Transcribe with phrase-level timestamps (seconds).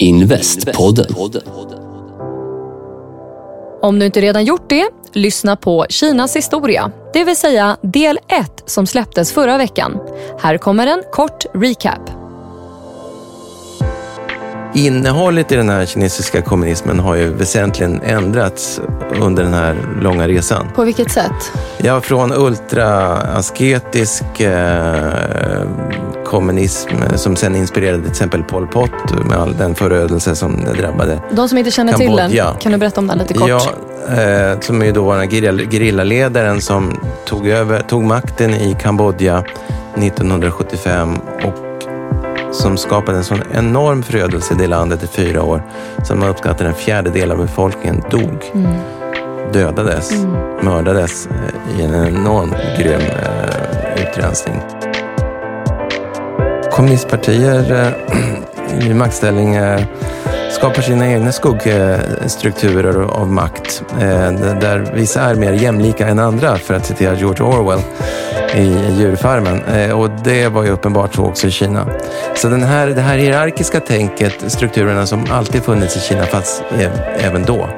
[0.00, 1.06] Investpodden.
[3.82, 8.62] Om du inte redan gjort det, lyssna på Kinas historia, det vill säga del 1
[8.66, 9.98] som släpptes förra veckan.
[10.40, 12.00] Här kommer en kort recap.
[14.74, 18.80] Innehållet i den här kinesiska kommunismen har ju väsentligen ändrats
[19.20, 20.68] under den här långa resan.
[20.74, 21.52] På vilket sätt?
[21.78, 25.62] Ja, från ultraasketisk eh,
[26.30, 28.90] kommunism som sen inspirerade till exempel Pol Pot
[29.28, 32.44] med all den förödelse som det drabbade De som inte känner till Kambodja.
[32.44, 33.48] den, kan du berätta om den lite kort?
[33.48, 33.60] Ja,
[34.08, 36.92] eh, som är ju dåvarande gerill- gerillaledaren som
[37.26, 39.44] tog, över, tog makten i Kambodja
[39.96, 41.54] 1975 och
[42.54, 45.62] som skapade en sån enorm förödelse i det landet i fyra år.
[46.04, 48.52] Som man uppskattar en fjärdedel av befolkningen dog.
[49.52, 50.12] Dödades,
[50.62, 54.60] mördades eh, i en enorm grym eh, utrensning.
[56.80, 59.80] Kommunistpartier eh, i maktställning eh,
[60.50, 63.82] skapar sina egna skuggstrukturer av makt.
[63.90, 67.80] Eh, där vissa är mer jämlika än andra, för att citera George Orwell
[68.56, 69.92] i djurfarmen.
[69.92, 71.86] Och det var ju uppenbart så också i Kina.
[72.34, 76.62] Så den här, det här hierarkiska tänket, strukturerna som alltid funnits i Kina, fanns
[77.18, 77.68] även då.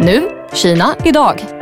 [0.00, 1.61] Nu, Kina idag.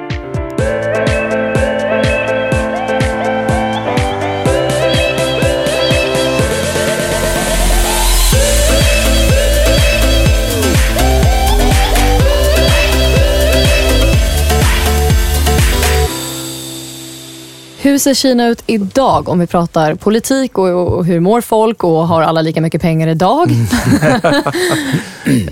[17.82, 22.08] Hur ser Kina ut idag om vi pratar politik och, och hur mår folk och
[22.08, 23.48] har alla lika mycket pengar idag?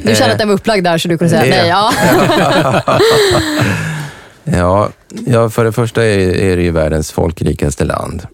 [0.03, 1.69] du kände att den var upplagd där så du kunde säga Det- nej.
[1.69, 1.93] Ja.
[4.45, 4.89] Ja,
[5.27, 8.27] ja, för det första är, är det ju världens folkrikaste land.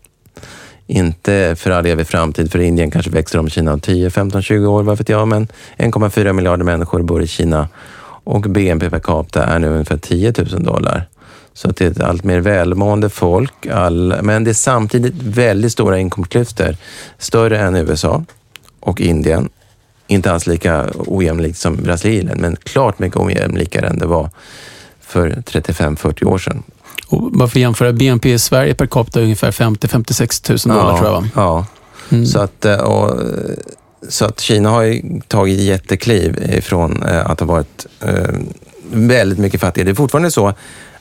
[0.86, 4.66] Inte för all evig framtid, för Indien kanske växer om Kina om 10, 15, 20
[4.66, 7.68] år, vad vet jag, men 1,4 miljarder människor bor i Kina
[8.24, 11.08] och BNP per capita är nu ungefär 10 000 dollar.
[11.54, 15.72] Så att det är ett allt mer välmående folk, all, men det är samtidigt väldigt
[15.72, 16.76] stora inkomstklyftor.
[17.18, 18.24] Större än USA
[18.80, 19.48] och Indien.
[20.06, 24.30] Inte alls lika ojämlikt som Brasilien, men klart mycket ojämlikare än det var
[25.00, 26.62] för 35-40 år sedan.
[27.08, 30.98] Och bara för att jämföra, BNP i Sverige per capita är ungefär 50-56 000 dollar
[30.98, 31.28] tror jag va?
[31.34, 31.66] Ja,
[32.10, 32.26] Mm.
[32.26, 33.20] så, att, eh, och,
[34.08, 38.34] så att Kina har ju tagit jättekliv ifrån eh, att ha varit eh,
[38.92, 39.84] väldigt mycket fattiga.
[39.84, 40.54] Det är fortfarande så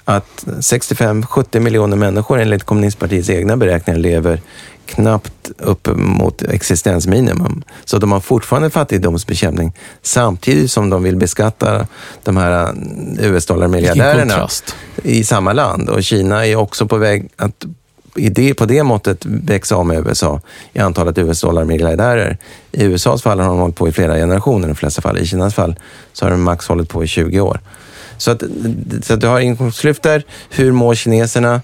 [0.05, 4.41] att 65-70 miljoner människor enligt kommunistpartiets egna beräkningar lever
[4.85, 7.63] knappt upp mot existensminimum.
[7.85, 11.87] Så de har fortfarande fattigdomsbekämpning samtidigt som de vill beskatta
[12.23, 12.73] de här
[13.19, 14.47] eh, US-dollarmiljardärerna
[15.03, 15.89] i samma land.
[15.89, 17.65] Och Kina är också på väg att
[18.15, 20.41] i det, på det måttet växa om med USA
[20.73, 22.37] i antalet US-dollar-miljardärer.
[22.71, 25.17] I USAs fall har de hållit på i flera generationer i de flesta fall.
[25.17, 25.75] I Kinas fall
[26.13, 27.59] så har de max hållit på i 20 år.
[28.17, 28.43] Så att,
[29.01, 30.23] så att du har inkomstklyftor.
[30.49, 31.61] Hur mår kineserna?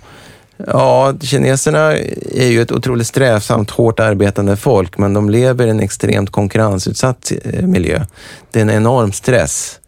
[0.68, 1.98] Ja, kineserna
[2.36, 7.32] är ju ett otroligt strävsamt, hårt arbetande folk, men de lever i en extremt konkurrensutsatt
[7.44, 8.06] eh, miljö.
[8.52, 9.80] Det är en enorm stress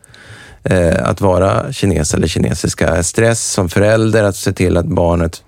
[0.63, 3.03] eh, att vara kines eller kinesiska.
[3.03, 5.43] Stress som förälder att se till att barnet...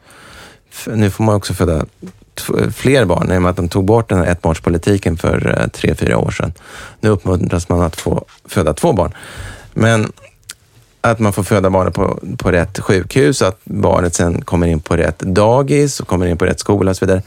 [0.85, 1.85] Nu får man också föda
[2.75, 5.95] fler barn i och med att de tog bort den här ettbarnspolitiken för eh, tre,
[5.95, 6.53] fyra år sedan.
[6.99, 9.13] Nu uppmuntras man att få föda två barn.
[9.73, 10.11] Men
[11.03, 14.97] att man får föda barnet på, på rätt sjukhus, att barnet sen kommer in på
[14.97, 17.21] rätt dagis och kommer in på rätt skola och så vidare.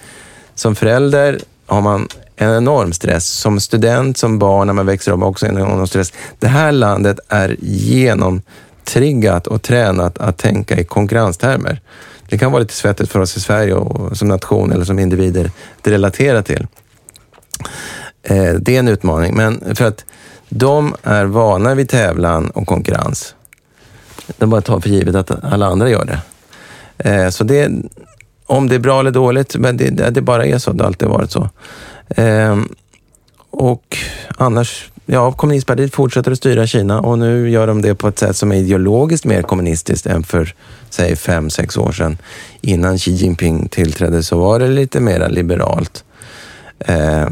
[0.54, 3.28] Som förälder har man en enorm stress.
[3.28, 6.12] Som student, som barn, när man växer upp, också en enorm stress.
[6.38, 11.80] Det här landet är genomtriggat och tränat att tänka i konkurrenstermer.
[12.28, 15.50] det kan vara lite svettigt för oss i Sverige och som nation eller som individer
[15.80, 16.66] att relatera till.
[18.22, 20.04] Eh, det är en utmaning, men för att
[20.48, 23.35] de är vana vid tävlan och konkurrens.
[24.38, 26.20] De bara tar för givet att alla andra gör det.
[27.10, 27.70] Eh, så det,
[28.46, 30.72] om det är bra eller dåligt, men det, det bara är så.
[30.72, 31.48] Det har alltid varit så.
[32.08, 32.56] Eh,
[33.50, 33.96] och
[34.36, 38.36] annars, ja, kommunistpartiet fortsätter att styra Kina och nu gör de det på ett sätt
[38.36, 40.54] som är ideologiskt mer kommunistiskt än för,
[40.90, 42.18] säg, fem, sex år sedan.
[42.60, 46.04] Innan Xi Jinping tillträdde så var det lite mer liberalt.
[46.78, 47.28] Eh,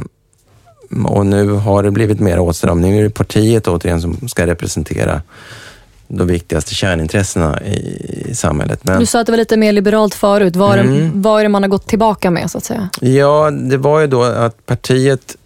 [1.06, 2.92] och nu har det blivit mer åtstramning.
[2.92, 5.22] Nu är det partiet återigen som ska representera
[6.08, 8.80] de viktigaste kärnintressena i, samhället.
[8.82, 9.00] Men...
[9.00, 10.56] Du sa att det var lite mer liberalt förut.
[10.56, 10.94] Vad, mm.
[10.94, 12.88] är, vad är det man har gått tillbaka med så att säga?
[13.00, 15.36] Ja, det var ju då att partiet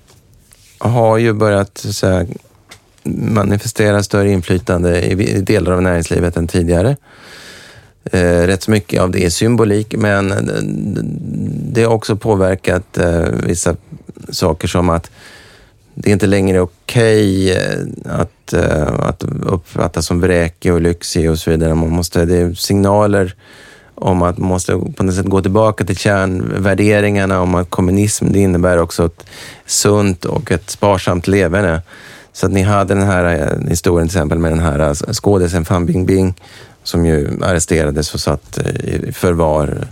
[0.79, 2.27] har ju börjat säga,
[3.13, 6.97] manifestera större inflytande i delar av näringslivet än tidigare.
[8.13, 10.35] Eh, rätt så mycket av det är symbolik, men
[11.73, 13.77] det har också påverkat eh, vissa
[14.31, 15.11] saker som att
[16.03, 21.39] det är inte längre okej okay att, eh, att uppfattas som vräkig och lyxig och
[21.39, 21.75] så vidare.
[21.75, 23.35] Man måste, det är signaler
[23.95, 28.39] om att man måste på något sätt gå tillbaka till kärnvärderingarna om att kommunism det
[28.39, 29.25] innebär också ett
[29.67, 31.83] sunt och ett sparsamt leverne.
[32.33, 35.87] Så att ni hade den här eh, historien till exempel med den här skådisen Fan
[35.87, 36.35] Bingbing
[36.83, 39.89] som ju arresterades och satt i förvar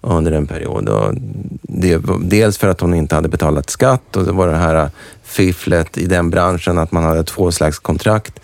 [0.00, 0.88] under en period.
[0.88, 1.14] Och
[1.62, 4.88] det, dels för att hon inte hade betalat skatt och det var det här äh,
[5.22, 8.40] fifflet i den branschen att man hade två slags kontrakt.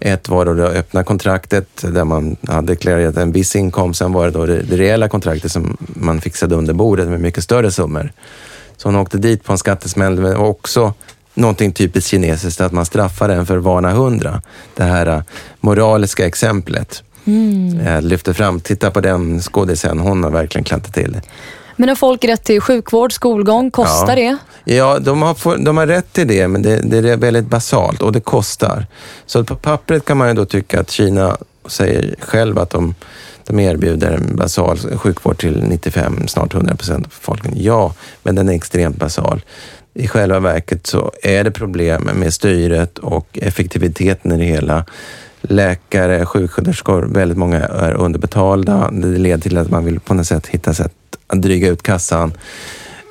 [0.00, 3.98] Ett var då det öppna kontraktet där man hade deklarerat en viss inkomst.
[3.98, 7.44] Sen var det då det, det reella kontraktet som man fixade under bordet med mycket
[7.44, 8.12] större summor.
[8.76, 10.94] Så hon åkte dit på en skattesmäll, men också
[11.34, 14.42] någonting typiskt kinesiskt, att man straffar en för vana hundra.
[14.74, 15.22] Det här äh,
[15.60, 17.02] moraliska exemplet.
[17.26, 18.04] Mm.
[18.04, 21.20] Lyfter fram, titta på den skådisen, hon har verkligen klantat till
[21.76, 23.70] Men har folk rätt till sjukvård, skolgång?
[23.70, 24.38] Kostar ja.
[24.64, 24.74] det?
[24.74, 28.12] Ja, de har, de har rätt till det, men det, det, är väldigt basalt och
[28.12, 28.86] det kostar.
[29.26, 31.36] Så på pappret kan man ju då tycka att Kina
[31.66, 32.94] säger själv att de,
[33.46, 37.62] de erbjuder en basal sjukvård till 95, snart 100 procent av befolkningen.
[37.62, 39.40] Ja, men den är extremt basal.
[39.94, 44.84] I själva verket så är det problem med styret och effektiviteten i det hela
[45.50, 48.90] läkare, sjuksköterskor, väldigt många är underbetalda.
[48.92, 50.92] Det leder till att man vill på något sätt hitta sätt
[51.26, 52.32] att dryga ut kassan.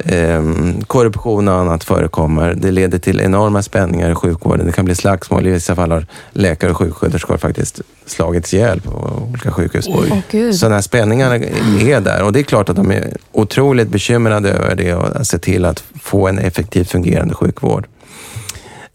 [0.06, 2.54] Ehm, korruption och annat förekommer.
[2.54, 4.66] Det leder till enorma spänningar i sjukvården.
[4.66, 5.48] Det kan bli slagsmål.
[5.48, 9.88] I vissa fall har läkare och sjuksköterskor faktiskt slagits ihjäl på olika sjukhus.
[9.88, 14.50] Oh, så när spänningarna är där och det är klart att de är otroligt bekymrade
[14.50, 17.88] över det och att se till att få en effektivt fungerande sjukvård.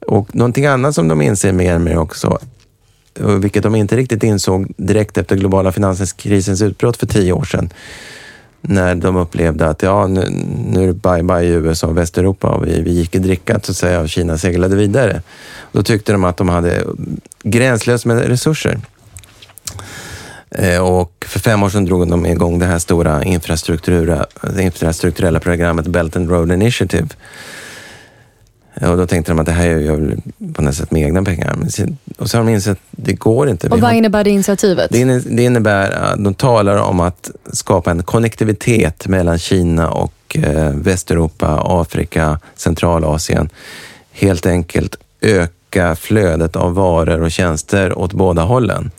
[0.07, 2.39] Och någonting annat som de inser mer och mer också
[3.21, 7.73] Eh, vilket de inte riktigt insåg direkt efter globala finanskrisens utbrott för tio år sedan.
[8.63, 10.29] När de upplevde att ja, nu,
[10.71, 13.73] nu är det bye-bye i USA och Västeuropa och vi, vi gick i drickat så
[13.73, 15.23] att säga och Kina seglade vidare.
[15.73, 16.85] Då tyckte de att de hade
[17.43, 18.79] gränslöst med resurser.
[20.51, 26.17] Eh, och för fem år sedan drog de igång det här stora infrastrukturella programmet Belt
[26.17, 27.09] and Road Initiative
[28.81, 30.23] och då tänkte de att det här gör jag
[30.55, 31.57] på något sätt med egna pengar.
[32.19, 33.69] Och så har de insett att det går inte.
[33.69, 34.91] Och vad innebär det initiativet?
[35.25, 41.63] Det innebär att de talar om att skapa en konnektivitet mellan Kina och eh, Västeuropa,
[41.65, 43.49] Afrika, Centralasien.
[44.13, 48.91] Helt enkelt öka flödet av varor och tjänster åt båda hållen.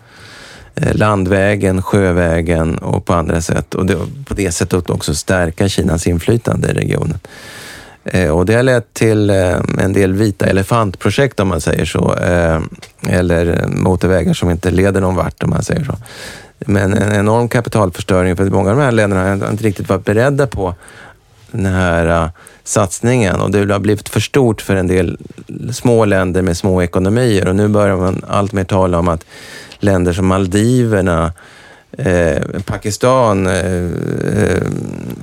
[0.76, 3.76] Eh, landvägen, sjövägen och på andra sätt.
[3.76, 3.88] Och
[4.26, 7.20] på det sättet också stärka Kinas inflytande i regionen.
[8.04, 12.16] Eh, och det har lett till eh, en del vita elefantprojekt om man säger så.
[12.16, 12.60] Eh,
[13.08, 15.98] eller motorvägar som inte leder någon vart om man säger så.
[16.66, 20.48] Men en enorm kapitalförstöring för många av de här länderna har inte riktigt varit beredda
[20.48, 20.76] på
[21.52, 22.32] den här
[22.64, 25.18] satsningen och det har blivit för stort för en del
[25.72, 29.26] små länder med små ekonomier och nu börjar man allt mer tala om att
[29.80, 31.34] länder som Maldiverna
[31.98, 34.64] Eh, Pakistan, eh, eh,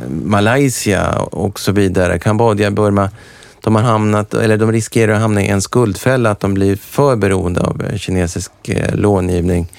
[0.08, 3.10] Malaysia och så vidare, Kambodja, Burma,
[3.60, 7.16] de har hamnat, eller de riskerar att hamna i en skuldfälla, att de blir för
[7.16, 9.72] beroende av kinesisk eh, långivning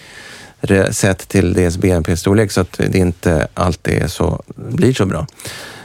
[0.92, 5.28] sett till deras BNP-storlek så att det inte alltid är så, blir så bra.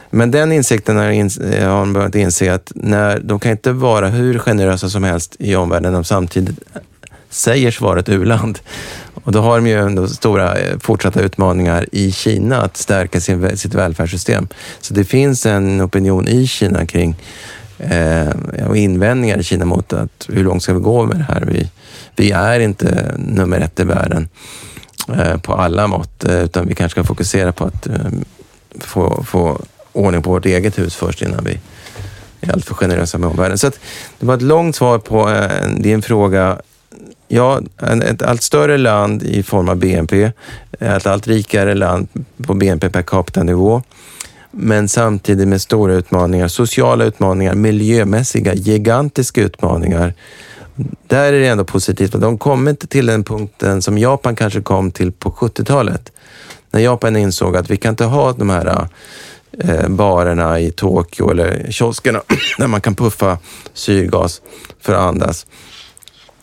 [0.09, 4.07] Men den insikten har, eh, de har börjat inse att när, de kan inte vara
[4.07, 6.59] hur generösa som helst i omvärlden de samtidigt
[7.29, 8.59] säger svaret u-land.
[9.25, 13.57] Och då har de ju ändå stora eh, fortsatta utmaningar i Kina att stärka sin,
[13.57, 14.47] sitt välfärdssystem.
[14.81, 17.15] Så det finns en opinion i Kina kring
[17.77, 18.29] eh,
[18.67, 21.41] och invändningar i Kina mot att hur långt ska vi gå med det här?
[21.47, 21.69] Vi,
[22.15, 24.29] vi är inte nummer ett i världen.
[25.13, 27.95] eh, på alla mått, eh, utan vi kanske ska fokusera på att eh,
[28.79, 31.59] få, få ordning på vårt eget hus först innan vi
[32.41, 33.57] är alltför generösa med omvärlden.
[33.57, 33.79] Så att,
[34.19, 36.57] det var ett långt svar på eh, din fråga.
[37.27, 37.61] Ja,
[38.03, 40.31] ett allt större land i form av BNP,
[40.79, 42.07] ett allt rikare land
[42.43, 43.83] på BNP per capita-nivå,
[44.51, 50.13] men samtidigt med stora utmaningar, sociala utmaningar, miljömässiga, gigantiska utmaningar.
[51.07, 54.61] Där är det ändå positivt att de kommer inte till den punkten som Japan kanske
[54.61, 56.11] kom till på 70-talet.
[56.71, 58.87] När Japan insåg att vi kan inte ha de här
[59.59, 62.21] eh, barerna i Tokyo eller kioskerna
[62.57, 63.37] där man kan puffa
[63.73, 64.41] syrgas
[64.81, 65.45] för att andas.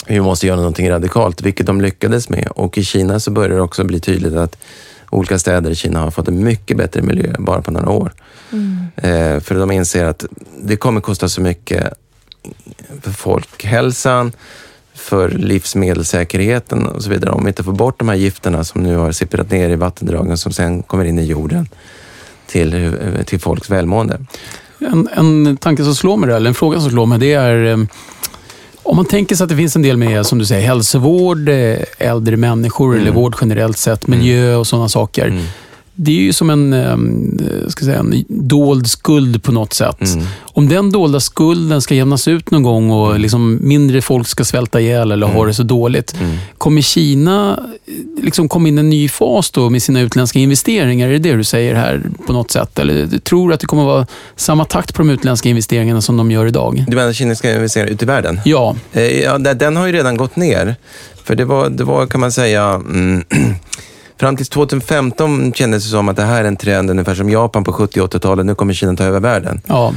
[0.06, 2.49] Vi måste göra någonting radikalt, vilket de lyckades med.
[2.56, 4.56] Och i Kina så börjar det också bli tydligt att
[5.11, 8.12] olika städer i Kina har fått en mycket bättre miljö bara på några år.
[8.97, 10.25] Eh, för de inser att
[10.62, 11.92] det kommer kosta så mycket
[13.02, 14.32] för folkhälsan,
[14.94, 17.30] för livsmedelssäkerheten och så vidare.
[17.30, 20.38] Om vi inte får bort de här gifterna som nu har sipprat ner i vattendragen
[20.38, 21.68] som sen kommer in i jorden
[22.47, 24.21] till, eh, till folks välmående.
[24.78, 27.66] En, en tanke som slår mig, där, eller en fråga som slår mig, det är
[27.66, 27.78] eh,
[28.83, 31.79] om man tänker sig att det finns en del med, som du säger, hälsovård, eh,
[31.99, 35.27] äldre människor eller vård generellt sett, miljö och sådana saker.
[35.27, 35.45] Mm.
[35.94, 40.00] Det är ju som en, eh, ska säga, en dold skuld på något sätt.
[40.14, 40.26] Mm.
[40.42, 44.80] Om den dolda skulden ska jämnas ut någon gång och liksom mindre folk ska svälta
[44.80, 46.14] ihjäl eller ha det så dåligt.
[46.20, 46.37] Mm.
[46.58, 51.08] Kommer Kina eh, liksom komma in i en ny fas då med sina utländska investeringar?
[51.08, 52.78] Är det det du säger här på något sätt?
[52.78, 54.06] Eller tror du att det kommer vara
[54.37, 56.84] samma takt på de utländska investeringarna som de gör idag?
[56.88, 58.40] Du menar kinesiska investeringar ute i världen?
[58.44, 60.76] Ja, Eh, Ja, den den har ju redan gått ner.
[61.25, 63.25] För det var, det var kan man säga, mm,
[64.23, 67.64] fram till 2015 kändes det som att det här är en trend ungefär som Japan
[67.64, 68.47] på 70 80-talet.
[68.47, 69.61] Nu kommer Kina ta över världen.
[69.67, 69.95] ja.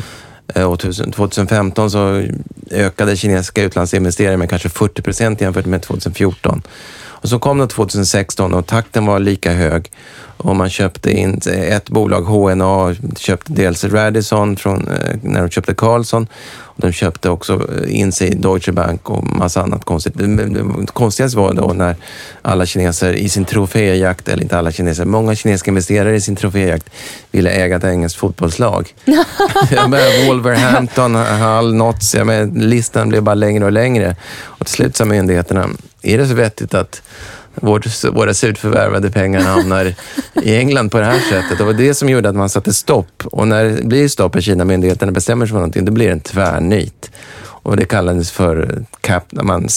[0.55, 2.25] Eh, Och 2000 2015 så
[2.71, 6.61] ökade kinesiska utlandsinvesteringar med kanske 40 procent jämfört med 2014.
[6.97, 9.91] Och så kom det 2016 och takten var lika hög.
[10.37, 15.73] Och man köpte in ett bolag, HNA, köpte dels Radisson från, eh, när de köpte
[15.73, 16.27] Carlson.
[16.75, 20.13] Och de köpte också eh, in sig i Deutsche Bank och massa annat konstigt.
[20.15, 21.95] Det, konstigaste var då när
[22.41, 26.89] alla kineser i sin troféjakt, eller inte alla kineser, många kinesiska investerare i sin troféjakt
[27.31, 28.93] ville äga ett engelskt fotbollslag.
[30.27, 32.15] Wolverhampton, Hull, Notts,
[32.53, 34.15] listan blev bara längre och längre.
[34.37, 35.69] Och till slut sa myndigheterna,
[36.01, 37.01] är det så vettigt att
[37.55, 39.93] vårt, våra surt förvärvade pengar hamnar
[40.43, 41.57] i England på det här sättet?
[41.57, 43.23] Det var det som gjorde att man satte stopp.
[43.25, 46.11] Och när det blir stopp i Kina, myndigheterna bestämmer sig för någonting, då blir det
[46.11, 47.11] en tvärnit.
[47.65, 49.67] Och det kallades för kap, när man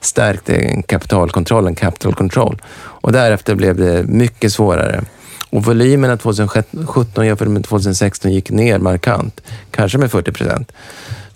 [0.00, 2.62] stärkte kapitalkontrollen, capital control.
[2.76, 5.04] Och därefter blev det mycket svårare.
[5.50, 9.40] Och volymerna 2017 jämfört med 2016 gick ner markant,
[9.70, 10.72] kanske med 40 procent.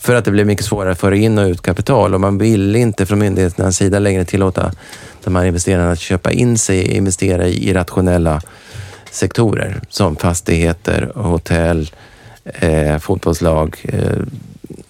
[0.00, 2.14] För att det blev mycket svårare att föra in och ut kapital.
[2.14, 4.72] Och man ville inte från myndigheternas sida längre tillåta
[5.24, 8.42] de här investerarna att köpa in sig och investera i irrationella
[9.10, 11.90] sektorer som fastigheter, hotell,
[12.44, 14.22] eh, fotbollslag, eh,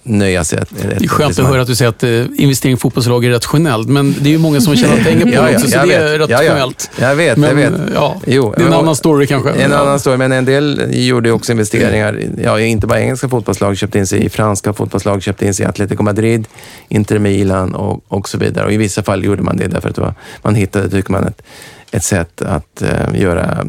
[0.03, 0.59] nöja sig.
[0.69, 3.87] Det är skönt att höra att du säger att eh, investering i fotbollslag är rationellt,
[3.89, 6.29] men det är ju många som tjänar pengar på det också, så det är vet.
[6.29, 6.49] Ja, ja.
[6.49, 6.91] rationellt.
[6.99, 7.73] Jag vet, Men, jag vet.
[7.93, 9.49] Ja, Jo, det är en men- annan story kanske.
[9.51, 12.19] En annan story, men en del gjorde också investeringar.
[12.43, 15.69] Ja, inte bara engelska fotbollslag köpte in sig i franska fotbollslag, köpte in sig i
[15.69, 16.47] Atletico Madrid,
[16.89, 18.65] Inter Milan och, och så vidare.
[18.65, 21.41] Och I vissa fall gjorde man det därför att var, man hittade, tycker man, ett,
[21.91, 23.65] ett sätt att eh, göra,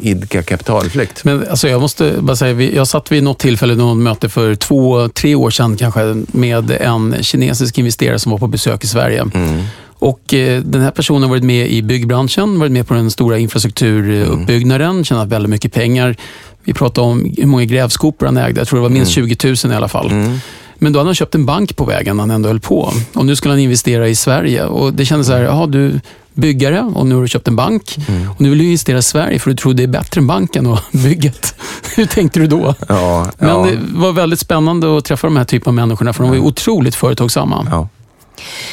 [0.00, 1.24] idka kapitalflykt.
[1.24, 5.08] Men alltså jag måste bara säga, jag satt vid något tillfälle, något möte för två,
[5.08, 9.24] tre år sedan kanske, med en kinesisk investerare som var på besök i Sverige.
[9.34, 9.62] Mm.
[9.98, 13.38] Och eh, Den här personen har varit med i byggbranschen, varit med på den stora
[13.38, 16.16] infrastrukturuppbyggnaden, tjänat väldigt mycket pengar.
[16.64, 18.60] Vi pratade om hur många grävskopor han ägde.
[18.60, 20.10] Jag tror det var minst 20 000 i alla fall.
[20.10, 20.38] Mm.
[20.78, 22.92] Men då hade han köpt en bank på vägen när han ändå höll på.
[23.14, 24.64] Och nu skulle han investera i Sverige.
[24.64, 26.00] Och Det kändes så här, jaha du
[26.34, 27.98] byggare och nu har du köpt en bank.
[28.08, 28.30] Mm.
[28.30, 30.66] Och nu vill du investera i Sverige för du tror det är bättre än banken
[30.66, 31.54] och bygget.
[31.96, 32.74] Hur tänkte du då?
[32.88, 36.22] Ja, Men ja, det var väldigt spännande att träffa de här typen av människorna för
[36.22, 37.66] de var ju otroligt företagsamma.
[37.70, 37.88] ja.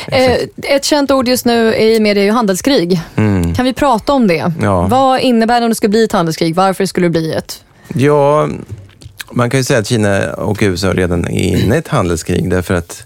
[0.07, 3.01] Eh, ett känt ord just nu i media är ju handelskrig.
[3.15, 3.55] Mm.
[3.55, 4.53] Kan vi prata om det?
[4.61, 4.87] Ja.
[4.87, 6.55] Vad innebär det om det ska bli ett handelskrig?
[6.55, 7.63] Varför skulle det bli ett?
[7.93, 8.49] Ja,
[9.31, 12.73] man kan ju säga att Kina och USA redan är inne i ett handelskrig därför
[12.73, 13.03] att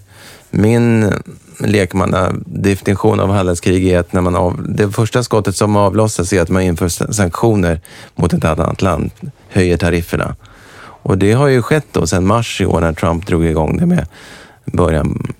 [0.50, 1.12] min
[1.58, 6.42] lekmannadefinition eh, av handelskrig är att när man av, det första skottet som avlossas är
[6.42, 7.80] att man inför sanktioner
[8.14, 9.10] mot ett annat land,
[9.48, 10.36] höjer tarifferna.
[10.78, 13.86] Och det har ju skett då sedan mars i år när Trump drog igång det
[13.86, 14.06] med
[14.64, 15.34] början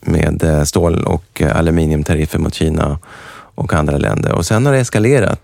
[0.00, 2.98] med eh, stål och eh, aluminiumtariffer mot Kina
[3.54, 4.32] och andra länder.
[4.32, 5.40] Och sen har det eskalerat.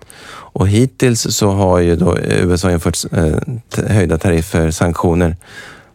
[0.55, 2.99] Och hittills så har ju då USA infört
[3.89, 5.37] höjda tariffer, sanktioner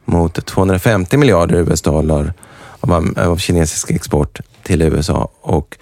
[0.05, 2.33] mot 250 miljarder US-dollar
[2.81, 5.29] av, kinesisk export till USA.
[5.41, 5.77] Och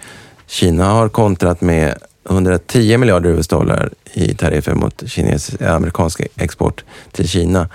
[0.46, 1.94] Kina har kontrat med
[2.30, 7.68] 110 miljarder US-dollar i tariffer mot kinesisk, amerikansk export till Kina.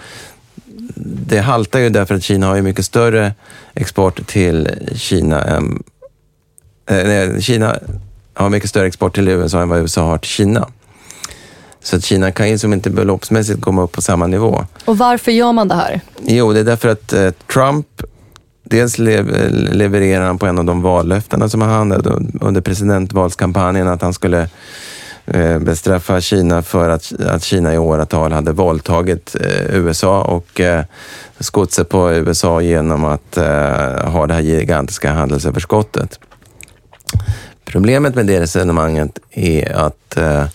[1.25, 3.34] Det haltar ju därför att Kina har ju mycket större
[3.74, 5.84] export till Kina än...
[6.86, 7.75] Eh, nej, Kina
[8.34, 10.68] har mycket större export till USA än vad USA har till Kina.
[11.84, 14.66] Så att Kina kan ju som inte beloppsmässigt komma upp på samma nivå.
[14.86, 16.01] Och varför gör man det här?
[16.22, 17.88] Jo, det är därför att eh, Trump
[18.72, 22.10] Dels levererar han på en av de vallöftena som han hade
[22.42, 24.50] under presidentvalskampanjen, att han skulle
[25.25, 30.84] eh, bestraffa Kina för att, att Kina i åratal hade våldtagit eh, USA och eh,
[31.40, 36.20] skott sig på USA genom att eh, ha det här gigantiska handelsöverskottet.
[37.66, 40.46] Problemet med det resonemanget är att eh,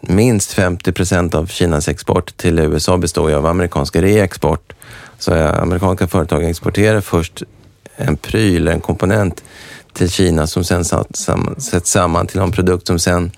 [0.00, 4.72] minst 50 procent av Kinas export till USA består av amerikansk reexport.
[5.22, 7.42] Så amerikanska företag exporterar först
[7.96, 9.44] en pryl, en komponent
[9.92, 13.30] till Kina som sen sätts samman till en produkt som sen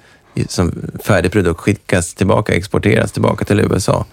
[0.49, 0.73] som
[1.05, 4.05] färdig produkt skickas tillbaka, exporteras tillbaka till USA.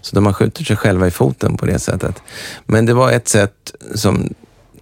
[0.00, 2.22] Så de har skjutit sig själva i foten på det sättet.
[2.66, 4.34] Men det var ett sätt som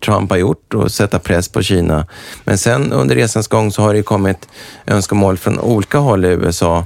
[0.04, 2.06] Trump har gjort och sätta press på Kina.
[2.44, 4.48] Men sen under resans gång så har det kommit
[4.86, 6.84] önskemål från olika håll i USA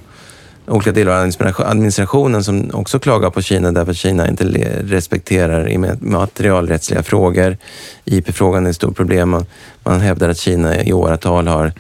[0.71, 4.45] olika delar av administrationen som också klagar på Kina därför att Kina inte
[4.85, 7.57] respekterar immaterialrättsliga frågor.
[8.05, 9.31] IP-frågan är ett stort problem.
[9.31, 9.47] Man,
[9.83, 11.73] man hävdar att Kina i åratal har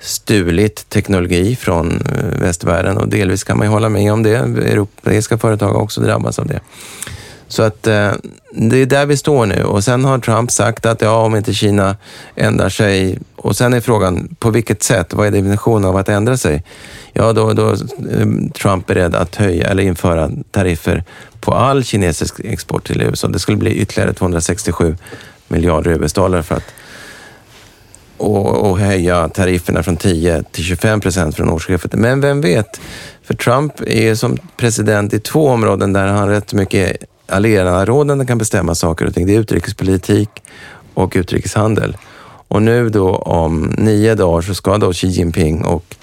[0.00, 4.36] stulit teknologi från eh, västvärlden och delvis kan man ju hålla med om det.
[4.36, 6.60] Europeiska företag har också drabbats av det.
[7.48, 8.12] Så att eh,
[8.52, 11.54] det är där vi står nu och sen har Trump sagt att ja, om inte
[11.54, 11.96] Kina
[12.34, 16.36] ändrar sig och sen är frågan på vilket sätt, vad är definitionen av att ändra
[16.36, 16.64] sig?
[17.12, 21.04] Ja, då, då eh, är Trump beredd att höja eller införa tariffer
[21.40, 23.28] på all kinesisk export till USA.
[23.28, 24.96] Det skulle bli ytterligare 267
[25.48, 26.74] miljarder US-dollar för att
[28.16, 31.94] och, och höja tarifferna från 10 till 25 procent från årsskiftet.
[31.94, 32.80] Men vem vet?
[33.22, 36.96] För Trump är som president i två områden där han rätt mycket
[37.28, 39.26] allierade kan bestämma saker och ting.
[39.26, 40.30] Det är utrikespolitik
[40.94, 41.96] och utrikeshandel.
[42.48, 45.96] Och nu då om nio dagar så ska då Xi Jinping och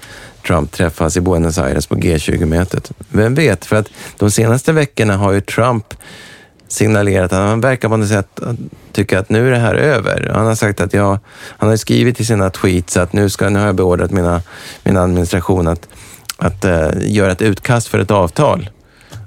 [0.46, 2.92] Trump träffas i Buenos Aires på G20-mötet.
[3.08, 3.64] Vem vet?
[3.64, 5.94] För att de senaste veckorna har ju Trump
[6.68, 8.40] signalerat att han verkar på något sätt
[8.92, 10.30] tycka att nu är det här över.
[10.34, 13.58] Han har sagt att jag, han har skrivit i sina tweets att nu, ska, nu
[13.58, 14.42] har jag beordrat mina,
[14.84, 15.88] min administration att,
[16.36, 18.70] att uh, göra ett utkast för ett avtal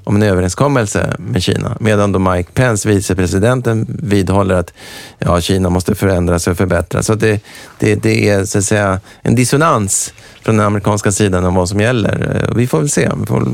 [0.09, 1.77] om en överenskommelse med Kina.
[1.79, 4.73] Medan då Mike Pence, vicepresidenten, vidhåller att
[5.19, 7.05] ja, Kina måste förändras och förbättras.
[7.05, 7.43] Så det,
[7.79, 11.79] det, det är så att säga en dissonans från den amerikanska sidan om vad som
[11.79, 12.43] gäller.
[12.49, 13.47] Eh, vi får väl se vi får,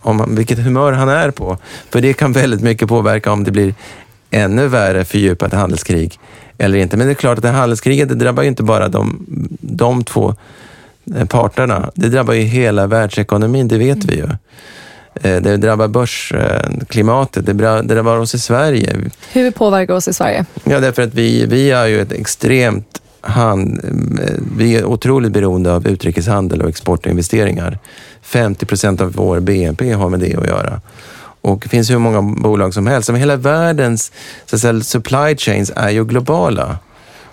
[0.00, 1.58] om, vilket humör han är på.
[1.90, 3.74] För det kan väldigt mycket påverka om det blir
[4.30, 6.18] ännu värre fördjupat handelskrig
[6.58, 6.96] eller inte.
[6.96, 9.26] Men det är klart att det handelskriget det drabbar ju inte bara de,
[9.60, 10.34] de två
[11.16, 11.90] eh, parterna.
[11.94, 14.28] Det drabbar ju hela världsekonomin, det vet vi ju.
[15.22, 17.52] Eh, det drabbar börsklimatet, det
[17.82, 18.96] drabbar oss i Sverige.
[19.32, 20.44] Hur påverkar oss i Sverige?
[20.64, 25.72] Ja, därför att vi, vi är ju ett extremt hand, eh, vi är otroligt beroende
[25.74, 27.78] av utrikeshandel och exportinvesteringar.
[28.22, 30.80] 50 procent av vår BNP har med det att göra.
[31.40, 33.10] Och det finns hur många bolag som helst.
[33.10, 34.12] Men hela världens
[34.46, 36.78] så säga, supply chains är ju globala.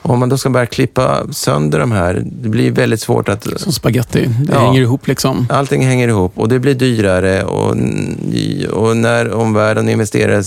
[0.08, 3.48] Om man då ska börja klippa sönder de här, det blir väldigt svårt att...
[3.60, 5.48] Som spaghetti, det ja, hänger ihop liksom.
[5.50, 7.76] Allting hänger ihop och det blir dyrare och,
[8.72, 10.44] och när omvärlden investerare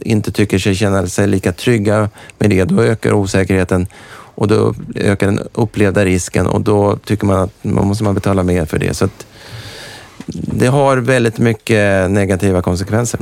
[0.00, 3.86] inte tycker sig känna sig lika trygga med det, då ökar osäkerheten
[4.34, 8.42] och då ökar den upplevda risken och då tycker man att man måste man betala
[8.42, 8.94] mer för det.
[8.94, 9.26] Så att,
[10.26, 13.20] det har väldigt mycket negativa konsekvenser.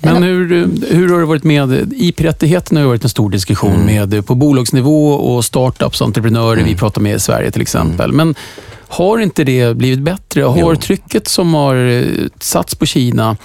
[0.00, 2.80] Men hur, hur har det varit med IP-rättigheterna?
[2.80, 3.86] har varit en stor diskussion mm.
[3.86, 6.64] med på bolagsnivå och startups och entreprenörer mm.
[6.64, 8.10] vi pratar med i Sverige till exempel.
[8.10, 8.16] Mm.
[8.16, 8.34] Men
[8.90, 10.42] har inte det blivit bättre?
[10.42, 10.76] Har jo.
[10.76, 12.04] trycket som har eh,
[12.40, 13.36] satts på Kina...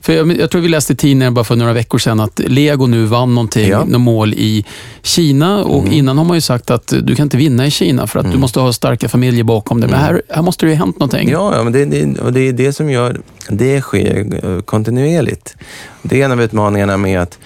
[0.00, 2.86] För jag, jag tror vi läste i tidningen bara för några veckor sedan att Lego
[2.86, 3.84] nu vann någonting, ja.
[3.84, 4.64] något mål i
[5.02, 5.64] Kina.
[5.64, 5.92] Och mm.
[5.92, 8.36] Innan har man ju sagt att du kan inte vinna i Kina för att mm.
[8.36, 9.90] du måste ha starka familjer bakom dig.
[9.90, 10.14] Men mm.
[10.14, 11.30] här, här måste det ju ha hänt någonting.
[11.30, 15.56] Ja, ja men det, det, och det är det som gör det sker eh, kontinuerligt.
[16.02, 17.38] Det är en av utmaningarna med att,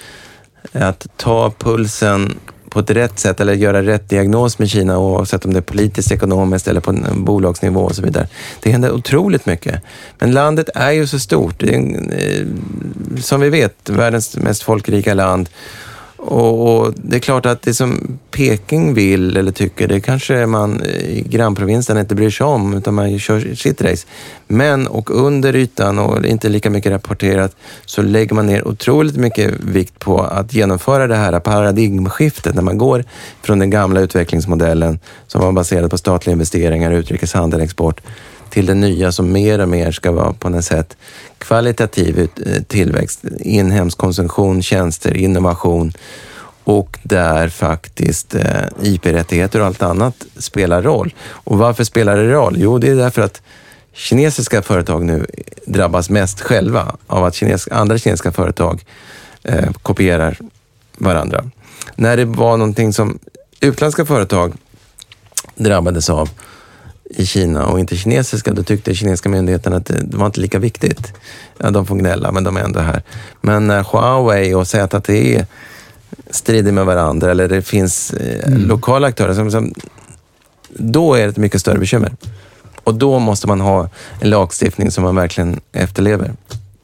[0.71, 2.39] att ta pulsen
[2.69, 6.11] på ett rätt sätt eller göra rätt diagnos med Kina oavsett om det är politiskt,
[6.11, 8.27] ekonomiskt eller på bolagsnivå och så vidare.
[8.59, 9.81] Det händer otroligt mycket.
[10.19, 11.59] Men landet är ju så stort.
[11.59, 12.47] Det är, eh,
[13.21, 15.49] som vi vet, världens mest folkrika land
[16.21, 20.83] och, och, Det är klart att det som Peking vill eller tycker, det kanske man
[20.83, 24.07] i grannprovinsen inte bryr sig om, utan man kör sitt race.
[24.47, 27.55] Men, och under ytan och inte lika mycket rapporterat,
[27.85, 32.77] så lägger man ner otroligt mycket vikt på att genomföra det här paradigmskiftet, när man
[32.77, 33.03] går
[33.41, 38.01] från den gamla utvecklingsmodellen som var baserad på statliga investeringar, utrikeshandel, export,
[38.49, 40.97] till det nya som mer och mer ska vara på något sätt
[41.37, 45.93] kvalitativ eh, tillväxt, inhemsk konsumtion, tjänster, innovation
[46.63, 48.43] och där faktiskt eh,
[48.81, 51.13] IP-rättigheter och allt annat spelar roll.
[51.21, 52.55] Och varför spelar det roll?
[52.57, 53.41] Jo, det är därför att
[53.93, 55.25] kinesiska företag nu
[55.65, 58.85] drabbas mest själva av att kinesiska, andra kinesiska företag
[59.43, 60.37] eh, kopierar
[60.97, 61.45] varandra.
[61.95, 63.19] När det var någonting som
[63.59, 64.53] utländska företag
[65.55, 66.29] drabbades av
[67.09, 71.13] i Kina och inte kinesiska, då tyckte kinesiska myndigheterna att det var inte lika viktigt.
[71.57, 73.03] Ja, de får gnälla, men de är ändå här.
[73.41, 75.45] Men när Huawei och ZTE
[76.29, 78.67] strider med varandra eller det finns eh, mm.
[78.67, 79.73] lokala aktörer, som, som,
[80.69, 82.11] då är det ett mycket större bekymmer.
[82.83, 86.31] Och då måste man ha en lagstiftning som man verkligen efterlever.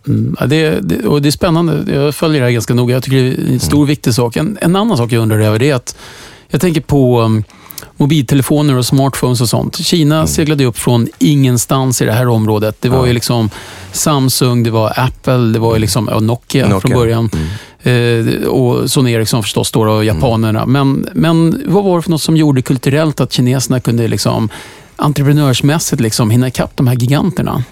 [0.07, 1.93] Mm, det, det, och det är spännande.
[1.93, 2.93] Jag följer det här ganska noga.
[2.93, 3.87] Jag tycker det är en stor, mm.
[3.87, 4.35] viktig sak.
[4.35, 5.97] En, en, annan sak jag undrar över är att
[6.47, 7.43] jag tänker på um,
[7.97, 9.77] mobiltelefoner och smartphones och sånt.
[9.77, 10.27] Kina mm.
[10.27, 12.75] seglade upp från ingenstans i det här området.
[12.79, 13.07] Det var ja.
[13.07, 13.49] ju liksom
[13.91, 17.29] Samsung, det var Apple, det var ju liksom, ja, Nokia, Nokia, från början.
[17.33, 17.47] Mm.
[17.85, 20.61] Eh, och Sony Ericsson förstås då, och japanerna.
[20.61, 20.71] Mm.
[20.71, 24.49] Men, men vad var det för något som gjorde kulturellt att kineserna kunde liksom,
[24.95, 27.63] entreprenörsmässigt liksom, hinna ikapp de här giganterna?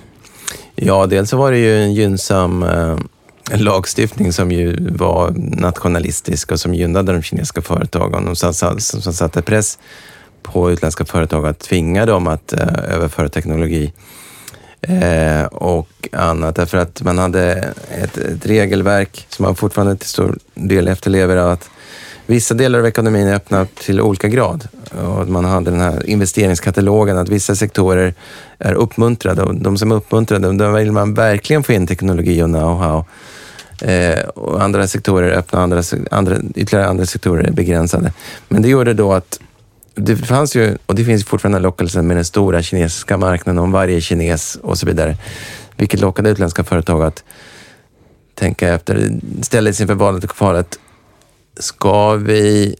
[0.75, 2.97] Ja, dels så var det ju en gynnsam eh,
[3.51, 9.41] lagstiftning som ju var nationalistisk och som gynnade de kinesiska företagen och som, som satte
[9.41, 9.79] press
[10.43, 13.93] på utländska företag att tvinga dem att eh, överföra teknologi
[14.82, 16.56] eh, och annat.
[16.56, 21.51] Därför att man hade ett, ett, regelverk som man fortfarande till stor del efterlever av
[21.51, 21.69] att
[22.25, 24.67] vissa delar av ekonomin är öppna till olika grad.
[24.91, 28.13] Och man hade den här investeringskatalogen, att vissa sektorer
[28.60, 32.47] är uppmuntrade och de som är uppmuntrade, då vill man verkligen få in teknologi och
[32.47, 33.06] know-how.
[33.82, 38.13] Eh, och andra sektorer är öppna, andra, andra, ytterligare andra sektorer är begränsade.
[38.47, 39.39] Men det gjorde då att
[39.95, 44.01] det fanns ju, och det finns fortfarande lockelsen med den stora kinesiska marknaden om varje
[44.01, 45.17] kines och så vidare,
[45.77, 47.23] vilket lockade utländska företag att
[48.36, 50.79] tänka efter, ställa sig inför valet och kvalet.
[51.58, 52.75] Ska vi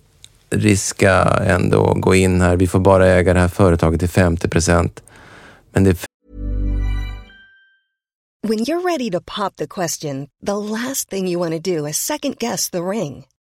[0.50, 2.56] riska ändå gå in här?
[2.56, 5.04] Vi får bara äga det här företaget till 50 procent.
[5.74, 5.98] Men det
[8.48, 11.98] When you're ready to pop the question, the last thing you want to do is
[11.98, 13.24] second guess the ring.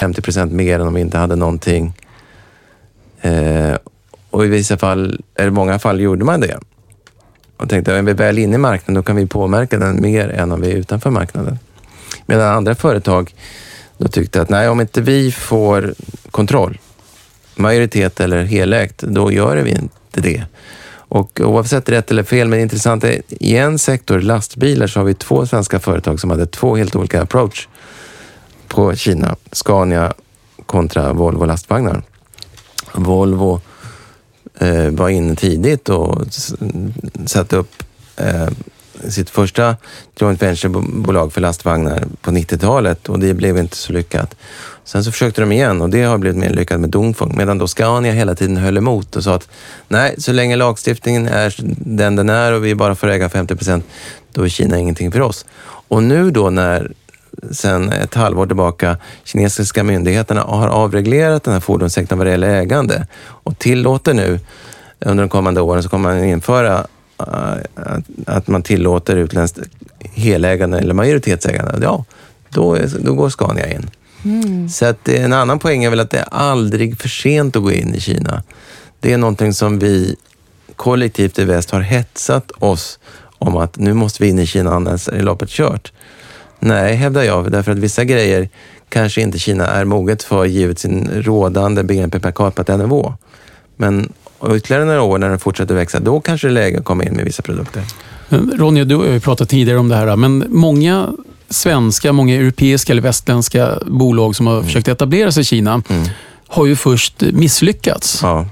[0.00, 1.94] 50 procent mer än om vi inte hade någonting.
[3.20, 3.76] Eh,
[4.30, 6.58] Och i vissa fall, eller många fall, gjorde man det.
[7.56, 10.52] Och tänkte, är vi väl inne i marknaden, då kan vi påverka den mer än
[10.52, 11.58] om vi är utanför marknaden.
[12.26, 13.34] Medan andra företag
[13.98, 15.94] då tyckte att, nej, om inte vi får
[16.30, 16.78] kontroll,
[17.54, 20.44] majoritet eller helägt, då gör vi inte det.
[21.08, 25.14] Och oavsett rätt eller fel, men intressant är, i en sektor, lastbilar, så har vi
[25.14, 27.68] två svenska företag som hade två helt olika approach
[28.76, 29.36] på Kina.
[29.52, 30.12] Scania
[30.66, 32.02] kontra Volvo lastvagnar.
[32.94, 33.60] Volvo
[34.58, 36.26] eh, var inne tidigt och
[37.26, 37.82] satte upp
[38.16, 38.48] eh,
[39.08, 39.76] sitt första
[40.16, 44.36] joint venture-bolag för lastvagnar på 90-talet och det blev inte så lyckat.
[44.84, 47.36] Sen så försökte de igen och det har blivit mer lyckat med Dongfeng.
[47.36, 49.48] Medan då Scania hela tiden höll emot och sa att
[49.88, 53.84] nej, så länge lagstiftningen är den den är och vi bara får äga 50 procent,
[54.32, 55.46] då är Kina ingenting för oss.
[55.88, 56.92] Och nu då när
[57.50, 63.06] sen ett halvår tillbaka kinesiska myndigheterna har avreglerat den här fordonssektorn vad det gäller ägande
[63.18, 64.40] och tillåter nu
[65.00, 66.86] under de kommande åren så kommer man införa
[67.20, 67.56] uh,
[68.26, 69.58] att man tillåter utländskt
[70.00, 71.78] helägande eller majoritetsägande.
[71.82, 72.04] Ja,
[72.48, 73.90] då, då går Scania in.
[74.24, 74.68] Mm.
[74.68, 77.72] Så att en annan poäng är väl att det är aldrig för sent att gå
[77.72, 78.42] in i Kina.
[79.00, 80.16] Det är någonting som vi
[80.76, 82.98] kollektivt i väst har hetsat oss
[83.38, 85.92] om att nu måste vi in i Kina annars är loppet kört.
[86.60, 88.48] Nej, hävdar jag, därför att vissa grejer
[88.88, 93.14] kanske inte Kina är moget för givet sin rådande BNP per capita-nivå.
[93.76, 94.12] Men
[94.56, 97.12] ytterligare några år när den fortsätter växa, då kanske det är läge att komma in
[97.12, 97.82] med vissa produkter.
[98.28, 101.12] Ronja, du har ju pratat tidigare om det här, men många
[101.48, 104.64] svenska, många europeiska eller västländska bolag som har mm.
[104.64, 106.08] försökt etablera sig i Kina mm.
[106.46, 108.20] har ju först misslyckats.
[108.22, 108.46] Ja.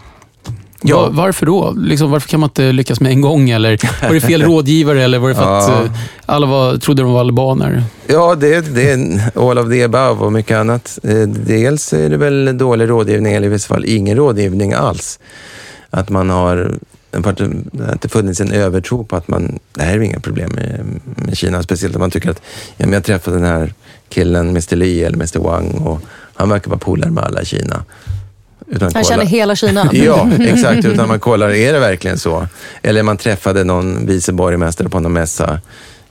[0.86, 1.00] Ja.
[1.00, 1.74] Var, varför då?
[1.76, 3.50] Liksom, varför kan man inte lyckas med en gång?
[3.50, 5.84] Eller var det fel rådgivare eller var det för att ja.
[5.84, 5.90] Eh,
[6.26, 7.82] alla var, trodde de var albaner?
[8.06, 9.20] Ja, det, det är
[9.50, 10.98] all of the above och mycket annat.
[11.02, 15.18] Eh, dels är det väl dålig rådgivning eller i vissa fall ingen rådgivning alls.
[15.90, 16.74] Att man har
[17.20, 21.36] att det funnits en övertro på att man, det här är inga problem med, med
[21.36, 21.62] Kina.
[21.62, 22.42] Speciellt om man tycker att,
[22.76, 23.74] ja, men jag träffade den här
[24.08, 26.00] killen, Mr Li eller Mr Wang och
[26.34, 27.84] han verkar vara polare med alla i Kina.
[28.66, 29.90] Utan han känner hela Kina.
[29.92, 30.84] ja, exakt.
[30.84, 32.46] Utan man kollar, är det verkligen så?
[32.82, 35.60] Eller man träffade någon vice borgmästare på någon mässa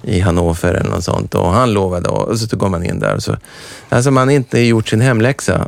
[0.03, 3.15] i Hannover eller något sånt och han lovade och så går man in där.
[3.15, 3.37] Och så.
[3.89, 5.67] Alltså man har inte gjort sin hemläxa.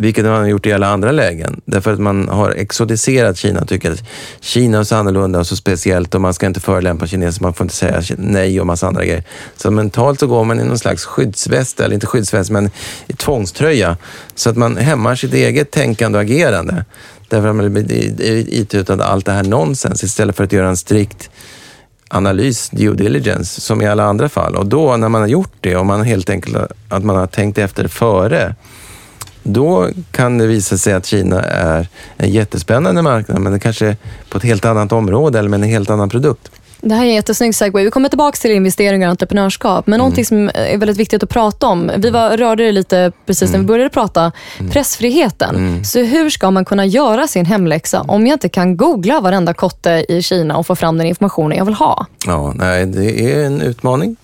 [0.00, 1.60] Vilket man har gjort i alla andra lägen.
[1.64, 4.02] Därför att man har exotiserat Kina och tycker att
[4.40, 7.64] Kina är så annorlunda och så speciellt och man ska inte förelämpa kineser, man får
[7.64, 9.24] inte säga nej och massa andra grejer.
[9.56, 12.70] Så mentalt så går man i någon slags skyddsväst, eller inte skyddsväst, men
[13.06, 13.96] i tvångströja.
[14.34, 16.84] Så att man hämmar sitt eget tänkande och agerande.
[17.28, 17.92] Därför att man blir
[18.54, 21.30] itutad allt det här nonsens istället för att göra en strikt
[22.08, 24.56] analys, due diligence, som i alla andra fall.
[24.56, 26.56] Och då när man har gjort det och man helt enkelt
[26.88, 28.54] att man har tänkt efter före
[29.42, 33.96] då kan det visa sig att Kina är en jättespännande marknad, men det kanske är
[34.28, 36.50] på ett helt annat område eller med en helt annan produkt.
[36.82, 37.84] Det här är en jättesnygg segway.
[37.84, 39.86] Vi kommer tillbaka till investeringar och entreprenörskap.
[39.86, 39.98] Men mm.
[39.98, 41.90] någonting som är väldigt viktigt att prata om.
[41.96, 43.52] Vi var, rörde det lite precis mm.
[43.52, 43.66] när vi mm.
[43.66, 44.32] började prata.
[44.58, 44.72] Mm.
[44.72, 45.56] Pressfriheten.
[45.56, 45.84] Mm.
[45.84, 50.04] Så hur ska man kunna göra sin hemläxa om jag inte kan googla varenda kotte
[50.08, 52.06] i Kina och få fram den informationen jag vill ha?
[52.26, 54.16] Ja, nej, det är en utmaning,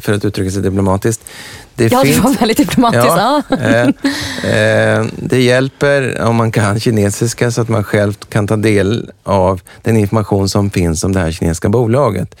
[0.00, 1.22] för att uttrycka sig diplomatiskt.
[1.80, 2.16] Det ja, finns...
[2.16, 3.06] det var väldigt diplomatiskt.
[3.06, 3.88] Ja, eh,
[4.52, 9.60] eh, det hjälper om man kan kinesiska så att man själv kan ta del av
[9.82, 12.36] den information som finns om det här kinesiska bolaget.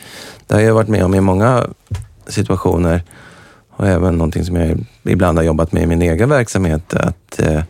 [0.46, 1.66] Det har jag varit med om i många
[2.28, 3.02] situationer
[3.76, 6.94] och även någonting som jag ibland har jobbat med i min egen verksamhet.
[6.94, 7.62] Att eh,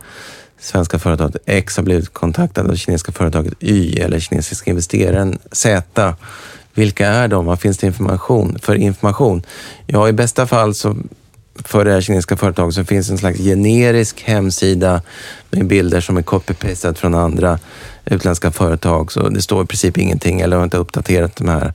[0.61, 6.14] svenska företaget X har blivit kontaktade av kinesiska företaget Y eller kinesiska investeraren Z.
[6.74, 7.46] Vilka är de?
[7.46, 9.42] Vad finns det information för information?
[9.87, 10.96] Ja, i bästa fall så
[11.64, 15.02] för det här kinesiska företaget så finns en slags generisk hemsida
[15.50, 17.58] med bilder som är copy-pastade från andra
[18.04, 19.12] utländska företag.
[19.12, 21.72] Så det står i princip ingenting eller har inte uppdaterat de här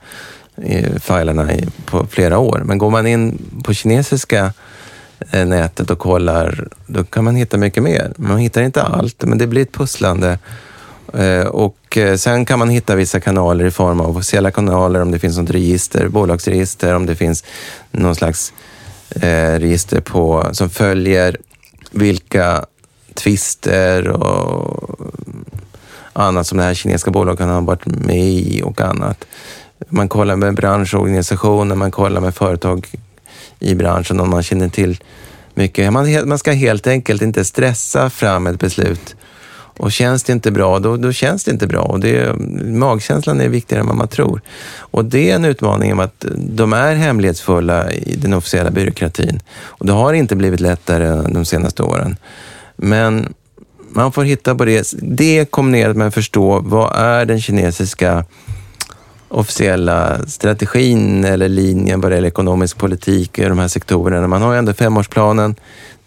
[0.61, 1.49] eh, filerna
[1.85, 2.61] på flera år.
[2.65, 4.53] Men går man in på kinesiska
[5.31, 8.13] eh, nätet och kollar, då kan man hitta mycket mer.
[8.17, 10.39] Man hittar inte allt, men det blir ett pusslande.
[11.13, 15.19] Eh, och sen kan man hitta vissa kanaler i form av officiella kanaler, om det
[15.19, 17.43] finns något register, bolagsregister, om det finns
[17.91, 18.53] någon slags
[19.09, 21.37] eh, register på, som följer
[21.91, 22.65] vilka
[23.13, 24.99] tvister och
[26.13, 29.25] annat som det här kinesiska bolaget kan ha varit med i och annat.
[29.89, 32.87] Man kollar med branschorganisationer, man kollar med företag
[33.59, 34.97] i branschen om man känner till
[35.53, 35.93] mycket.
[35.93, 39.15] Man, man ska helt enkelt inte stressa fram ett beslut
[39.77, 41.81] och känns det inte bra, då, då känns det inte bra.
[41.81, 42.35] Och det,
[42.65, 44.41] magkänslan är viktigare än vad man tror.
[44.77, 49.39] Och det är en utmaning om att de är hemlighetsfulla i den officiella byråkratin.
[49.57, 52.17] Och det har inte blivit lättare de senaste åren.
[52.75, 53.33] Men
[53.89, 54.93] man får hitta på det.
[55.01, 58.25] Det kombinerat med att förstå vad är den kinesiska
[59.27, 64.27] officiella strategin eller linjen vad det gäller ekonomisk politik i de här sektorerna.
[64.27, 65.55] Man har ju ändå femårsplanen.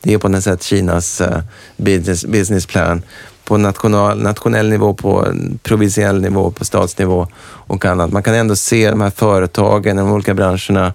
[0.00, 1.40] Det är på något sätt Kinas eh,
[1.76, 3.02] business, business plan
[3.48, 5.26] på national, nationell nivå, på
[5.62, 8.12] provinsiell nivå, på statsnivå och annat.
[8.12, 10.94] Man kan ändå se de här företagen, de olika branscherna,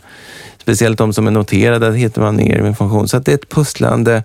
[0.57, 3.07] speciellt de som är noterade, där hittar man mer information.
[3.07, 4.23] Så det är ett pusslande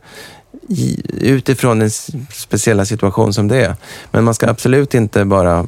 [1.20, 1.90] utifrån den
[2.32, 3.76] speciella situation som det är.
[4.10, 5.66] Men man ska absolut inte bara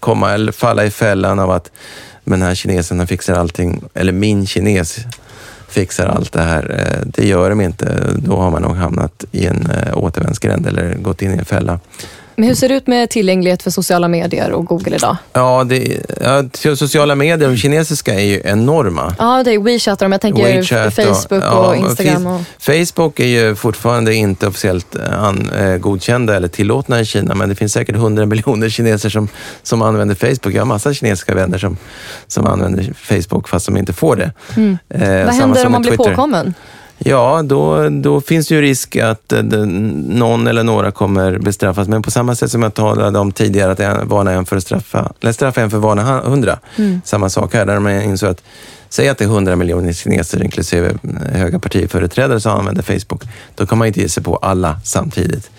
[0.00, 1.70] komma eller falla i fällan av att
[2.24, 4.98] den här kinesen fixar allting, eller min kines
[5.76, 6.64] fixar allt det här.
[6.80, 7.86] Eh, det gör de inte.
[8.16, 11.80] Då har man nog hamnat i en eh, återvändsgränd eller gått in i en fälla.
[12.36, 15.16] Men hur ser det ut med tillgänglighet för sociala medier och Google idag?
[15.32, 19.14] Ja, det, ja, so- sociala medier, de kinesiska, är ju enorma.
[19.18, 22.26] Ja, det är WeChat och jag tänker WeChat Facebook och, ja, Instagram.
[22.26, 22.40] Och...
[22.58, 27.48] Facebook är ju fortfarande inte officiellt eh, an, eh, godkända eller tillåtna i Kina, men
[27.48, 29.28] det finns säkert 100 miljoner kineser som,
[29.62, 30.54] som använder Facebook.
[30.54, 31.76] Jag har massa kinesiska vänner som,
[32.26, 34.32] som använder Facebook fast de inte får det.
[34.56, 35.26] Eh, Mm.
[35.26, 36.10] Vad samma händer om man blir Twitter.
[36.10, 36.54] påkommen?
[36.98, 41.88] Ja, då, då finns det ju risk att eh, någon eller några kommer bestraffas.
[41.88, 44.62] Men på samma sätt som jag talade om tidigare, att en- varna en för att
[44.62, 46.58] straffa, eller straffa en för att varna hundra.
[47.04, 48.42] Samma sak här, där man insåg att
[48.88, 53.22] Säg att det är 100 miljoner kineser, inklusive eh, höga partiföreträdare, som använder Facebook.
[53.54, 55.50] Då kan man inte ge sig på alla samtidigt.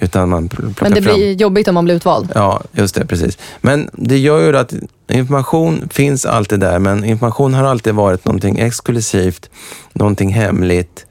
[0.00, 1.14] Utan man Men det fram...
[1.14, 2.32] blir jobbigt om man blir utvald.
[2.34, 3.38] Ja, just det, precis.
[3.60, 4.74] Men det gör ju att
[5.08, 9.50] information finns alltid där, men information har alltid varit någonting exklusivt,
[9.92, 11.06] någonting hemligt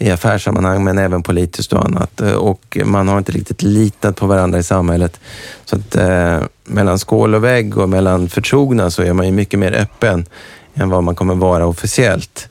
[0.00, 2.20] i affärssammanhang, men även politiskt och annat.
[2.20, 5.20] Eh, Och man har inte riktigt litat på varandra i samhället.
[5.64, 9.58] Så att eh, mellan skål och vägg och mellan förtrogna så är man ju mycket
[9.60, 10.26] mer öppen
[10.74, 12.48] än vad man kommer vara officiellt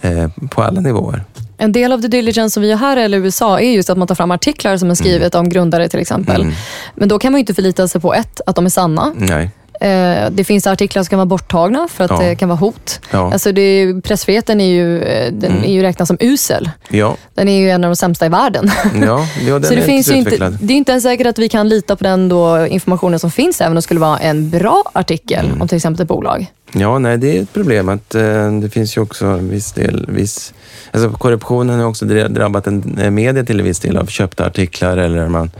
[0.00, 1.24] eh, på alla nivåer.
[1.60, 3.98] En del av the diligence som vi gör här eller i USA är just att
[3.98, 6.42] man tar fram artiklar som är skrivet om grundare till exempel.
[6.42, 6.54] Mm.
[6.94, 9.12] Men då kan man ju inte förlita sig på ett, att de är sanna.
[9.16, 9.50] Nej.
[9.80, 12.18] Eh, det finns artiklar som kan vara borttagna för att Ja.
[12.20, 13.00] det kan vara hot.
[13.10, 13.32] Ja.
[13.32, 15.64] Alltså det pressfriheten är ju, eh, den Mm.
[15.64, 16.70] är ju räknad som usel.
[16.90, 18.70] Ja, Den är ju en av de sämsta i världen.
[18.94, 21.96] ja, ja Så det, finns inte det är inte ens säkert att vi kan lita
[21.96, 25.62] på den då informationen som finns, även om det skulle vara en bra artikel Mm.
[25.62, 26.46] om till exempel ett bolag.
[26.72, 30.06] Ja, nej, det är ett problem att eh, det finns ju också en viss del,
[30.08, 30.52] viss,
[30.90, 34.46] alltså korruptionen har också dra- drabbat en, eh, media till en viss del av köpta
[34.46, 35.50] artiklar eller man,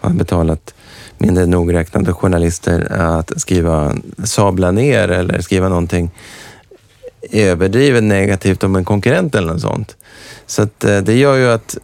[0.00, 0.74] man har betalat
[1.18, 3.92] mindre nogräknade journalister att skriva,
[4.24, 6.10] sabla ner eller skriva någonting
[7.32, 9.96] överdrivet negativt om en konkurrent eller något sånt.
[10.46, 11.76] Så att, eh, det gör ju att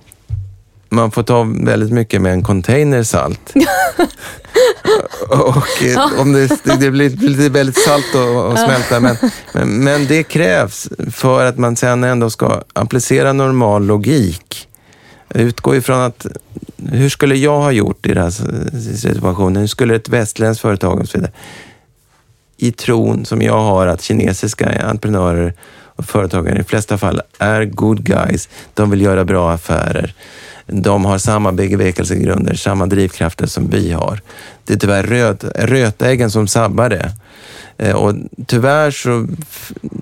[0.89, 3.55] man får ta väldigt mycket med en container salt.
[5.29, 9.17] och eh, om det, det blir lite väldigt salt att, att smälta, men,
[9.55, 14.69] men, men det krävs för att man sen ändå ska applicera normal logik
[15.35, 16.27] utgår ifrån att,
[16.93, 18.31] hur skulle jag ha gjort i den här
[18.97, 19.61] situationen?
[19.61, 21.33] Hur skulle ett västländskt företag och så vidare?
[22.57, 25.55] I tron som jag har att kinesiska entreprenörer
[26.01, 28.49] och företagare i de flesta fall är good guys.
[28.75, 30.15] De vill göra bra affärer.
[30.67, 34.21] De har samma bevekelsegrunder, samma drivkrafter som vi har.
[34.65, 37.13] Det är tyvärr röt, rötäggen som sabbar det.
[37.79, 38.15] Eh, och
[38.47, 39.27] tyvärr så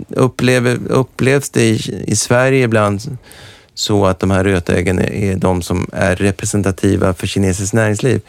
[0.08, 3.18] upplever, upplevs det i, i Sverige ibland
[3.78, 8.20] så att de här rötäggen är, de som är representativa för kinesiskt näringsliv.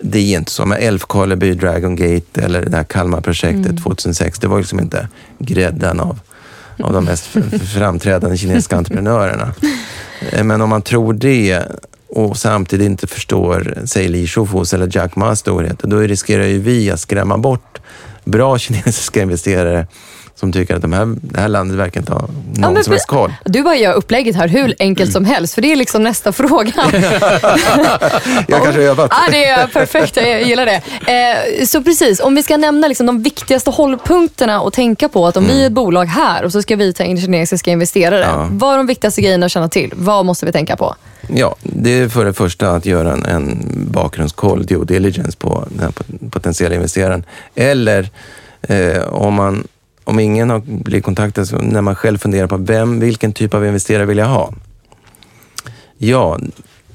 [0.00, 4.38] Det är inte som med Älvkarleby, Dragon Gate eller det här Kalmarprojektet 2006.
[4.38, 5.08] Det var liksom inte
[5.38, 6.18] gräddan av,
[6.80, 7.26] av de mest
[7.74, 9.54] framträdande kinesiska entreprenörerna.
[10.32, 11.62] Eh, Men om man tror det
[12.08, 16.90] och samtidigt inte förstår, säg Li Shufus eller Jack Mas storhet, då riskerar ju vi
[16.90, 17.78] att skrämma bort
[18.24, 19.86] bra kinesiska investerare
[20.36, 23.06] som tycker att de här, det här landet verkar inte ha någon men som helst
[23.06, 23.34] koll.
[23.44, 26.72] Du bara gör upplägget här hur enkelt som helst, för det är liksom nästa fråga.
[28.48, 29.10] Jag kanske har övat.
[29.10, 30.16] Ja, det är perfekt.
[30.16, 30.82] Jag gillar det.
[31.12, 35.36] Eh, så precis, om vi ska nämna liksom de viktigaste hållpunkterna och tänka på att
[35.36, 38.24] om vi är ett bolag här och så ska vi ta in kinesiska investerare.
[38.24, 38.40] Mm.
[38.40, 38.48] Ja.
[38.50, 39.92] Vad är de viktigaste grejerna att känna till?
[39.96, 40.94] Vad måste vi tänka på?
[41.28, 43.58] Ja, det är för det första att göra en, en
[43.90, 47.24] bakgrundskoll, due diligence på den här pot- potentiella investeraren.
[47.54, 48.08] Eller
[48.62, 49.66] eh, om, man,
[50.06, 53.66] om ingen har blivit kontaktad, så när man själv funderar på vem, vilken typ av
[53.66, 54.52] investerare vill jag ha?
[55.98, 56.38] Ja,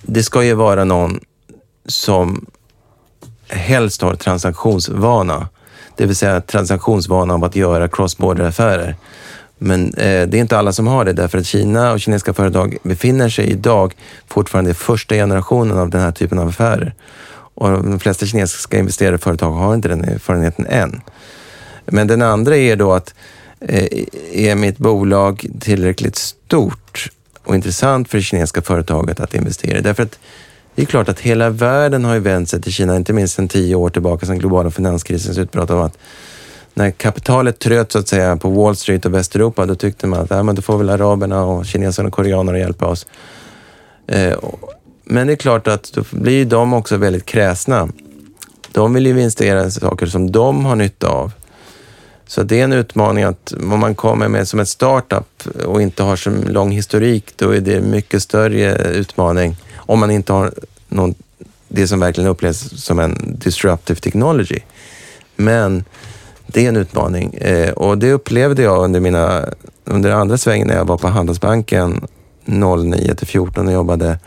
[0.01, 1.19] det ska ju vara någon
[1.85, 2.45] som
[3.47, 5.49] helst har transaktionsvana.
[5.95, 8.95] Det vill säga transaktionsvana av att göra cross-border-affärer.
[9.57, 12.77] Men eh, det är inte alla som har det därför att Kina och kinesiska företag
[12.83, 13.93] befinner sig idag
[14.27, 16.93] fortfarande i första generationen av den här typen av affärer.
[17.53, 21.01] Och de flesta kinesiska investerare och företag har inte den erfarenheten än.
[21.85, 23.13] Men den andra är då att
[23.59, 23.87] eh,
[24.31, 27.09] är mitt bolag tillräckligt stort
[27.43, 29.81] och intressant för det kinesiska företaget att investera i?
[29.81, 30.19] Därför att
[30.75, 33.47] det är klart att hela världen har ju vänt sig till Kina, inte minst sedan
[33.47, 35.97] tio år tillbaka, sedan globala finanskrisens utbrott av att
[36.73, 40.29] när kapitalet tröt så att säga på Wall Street och Västeuropa, då tyckte man att
[40.29, 43.07] ja, men då får väl araberna och kineserna och koreanerna hjälpa oss.
[44.07, 44.37] Eh,
[45.03, 47.89] men det är klart att då blir ju de också väldigt kräsna.
[48.71, 51.31] De vill ju investera i saker som de har nytta av.
[52.31, 56.03] Så det är en utmaning att om man kommer med som ett startup och inte
[56.03, 60.53] har så lång historik, då är det en mycket större utmaning om man inte har
[60.87, 61.15] någon,
[61.67, 64.59] det som verkligen upplevs som en disruptive technology.
[65.35, 65.83] Men
[66.47, 69.45] det är en utmaning eh, och det upplevde jag under mina
[69.85, 72.07] under andra svängen när jag var på Handelsbanken
[72.45, 74.19] 09 till 14 och jobbade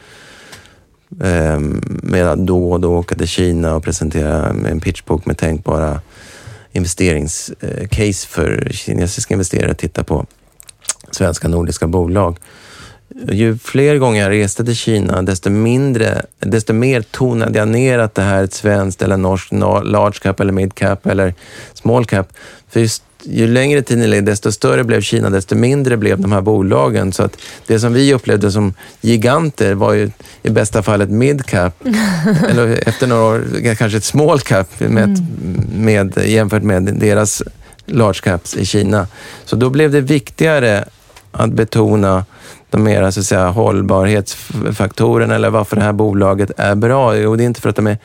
[1.22, 6.00] ehm, med att då och då åka till Kina och presentera en pitchbok med tänkbara
[6.74, 10.26] investeringscase för kinesiska investerare att titta på
[11.10, 12.38] svenska nordiska bolag.
[13.28, 18.14] Ju fler gånger jag reste till Kina, desto, mindre, desto mer tonade jag ner att
[18.14, 21.34] det här är ett svenskt eller norskt large cap eller mid cap eller
[21.74, 22.32] small cap.
[22.68, 26.40] För just ju längre tiden led, desto större blev Kina, desto mindre blev de här
[26.40, 27.12] bolagen.
[27.12, 30.10] Så att det som vi upplevde som giganter var ju
[30.42, 31.74] i bästa fall ett mid cap,
[32.48, 35.26] eller efter några år kanske ett small cap med,
[35.74, 37.42] med, jämfört med deras
[37.86, 39.06] large caps i Kina.
[39.44, 40.84] Så då blev det viktigare
[41.32, 42.24] att betona
[42.70, 47.16] de mera så att säga, hållbarhetsfaktorerna eller varför det här bolaget är bra.
[47.16, 47.98] Jo, det är inte för att de är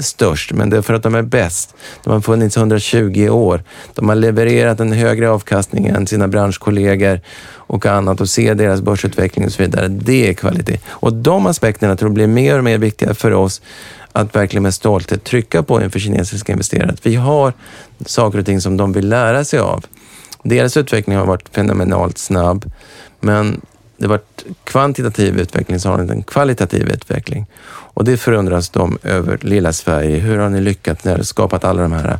[0.00, 1.74] störst, men det är för att de är bäst.
[2.04, 3.62] De har funnits 120 år.
[3.94, 7.20] De har levererat en högre avkastning än sina branschkollegor
[7.66, 9.88] och annat och se deras börsutveckling och så vidare.
[9.88, 10.78] Det är kvalitet.
[10.86, 13.62] Och de aspekterna tror jag blir mer och mer viktiga för oss
[14.12, 16.90] att verkligen med stolthet trycka på inför kinesiska investerare.
[16.90, 17.52] Att vi har
[18.06, 19.84] saker och ting som de vill lära sig av.
[20.42, 22.70] Deras utveckling har varit fenomenalt snabb,
[23.20, 23.60] men
[24.04, 27.46] det varit kvantitativ utveckling så har ni en kvalitativ utveckling.
[27.66, 30.16] Och det förundras de över lilla Sverige.
[30.16, 31.04] Hur har ni lyckats?
[31.04, 32.18] Ni har skapat alla de här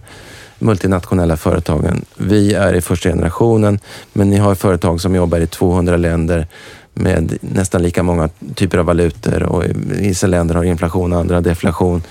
[0.58, 2.04] multinationella företagen.
[2.16, 3.78] Vi är i första generationen,
[4.12, 6.46] men ni har företag som jobbar i 200 länder
[6.94, 12.02] med nästan lika många typer av valutor och vissa länder har inflation, andra deflation.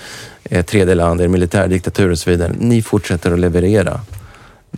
[0.66, 2.52] Tredje land är militärdiktatur och så vidare.
[2.58, 4.00] Ni fortsätter att leverera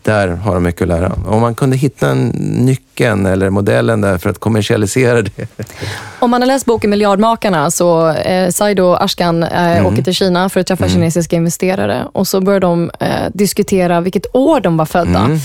[0.02, 1.12] där har de mycket att lära.
[1.26, 2.26] Om man kunde hitta en
[2.66, 5.48] nyckeln eller modellen där för att kommersialisera det.
[6.18, 9.86] Om man har läst boken Miljardmakarna så eh, Saido Ashkan eh, mm.
[9.86, 10.94] åker till Kina för att träffa mm.
[10.94, 15.18] kinesiska investerare och så börjar de eh, diskutera vilket år de var födda.
[15.18, 15.38] Mm.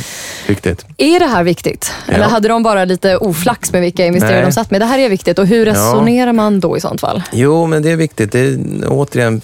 [0.47, 0.85] Viktigt.
[0.97, 1.91] Är det här viktigt?
[2.07, 2.13] Ja.
[2.13, 4.45] Eller hade de bara lite oflax med vilka investerare Nej.
[4.45, 4.81] de satt med?
[4.81, 6.33] Det här är viktigt och hur resonerar ja.
[6.33, 7.23] man då i sånt fall?
[7.31, 8.31] Jo, men det är viktigt.
[8.31, 9.41] Det är återigen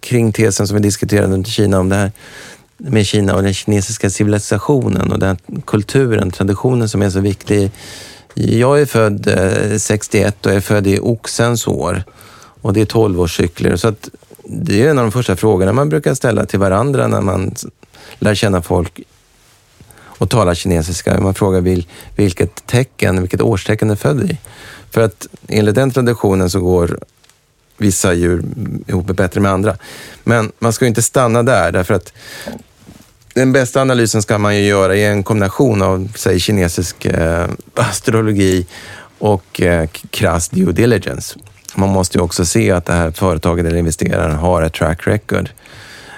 [0.00, 2.12] kring tesen som vi diskuterade i Kina om det här
[2.76, 7.70] med Kina och den kinesiska civilisationen och den kulturen, traditionen som är så viktig.
[8.34, 12.04] Jag är född eh, 61 och är född i oxens år
[12.60, 13.76] och det är 12-årscykler.
[13.76, 14.10] Så att
[14.44, 17.54] det är en av de första frågorna man brukar ställa till varandra när man
[18.18, 19.00] lär känna folk
[20.18, 21.20] och talar kinesiska.
[21.20, 24.38] Man frågar vil, vilket tecken, vilket årstecken är född i.
[24.90, 26.98] För att enligt den traditionen så går
[27.76, 28.42] vissa djur
[28.86, 29.76] ihop bättre med andra.
[30.24, 32.12] Men man ska ju inte stanna där, därför att
[33.34, 38.66] den bästa analysen ska man ju göra i en kombination av säg, kinesisk eh, astrologi
[39.18, 41.38] och eh, krass due diligence.
[41.74, 45.50] Man måste ju också se att det här företaget eller investeraren har ett track record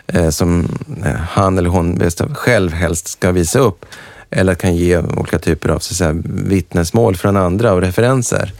[0.06, 3.84] eh, som eh, han eller hon själv helst ska visa upp
[4.30, 8.52] eller kan ge olika typer av så att säga, vittnesmål från andra och referenser.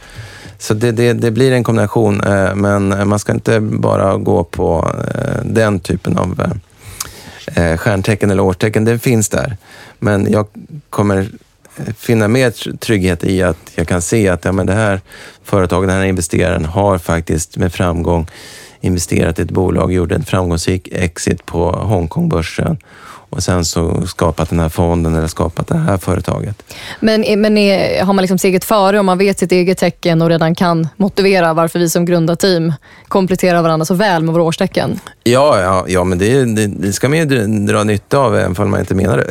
[0.59, 4.91] Så det, det, det blir en kombination, eh, men man ska inte bara gå på
[5.15, 6.53] eh, den typen av
[7.55, 8.85] eh, stjärntecken eller årstecken.
[8.85, 9.57] Det finns där.
[9.99, 10.47] Men jag
[10.91, 11.29] kommer
[11.97, 15.01] finna mer trygghet i att jag kan se att ja, men det här
[15.45, 18.27] företaget, den här investeraren har faktiskt med framgång
[18.81, 22.79] investerat i ett bolag, gjorde en framgångsrik exit på Hongkongbörsen
[23.37, 26.74] och sen så skapat den här fonden eller skapat det här företaget.
[27.01, 30.28] Men, men är, har man liksom steget före om man vet sitt eget tecken och
[30.28, 32.72] redan kan motivera varför vi som grundarteam
[33.09, 35.01] kompletterar varandra så väl med våra årstecken?
[35.24, 37.24] Ja, ja, ja men det, det, det ska man ju
[37.66, 39.26] dra nytta av även om man inte menar det.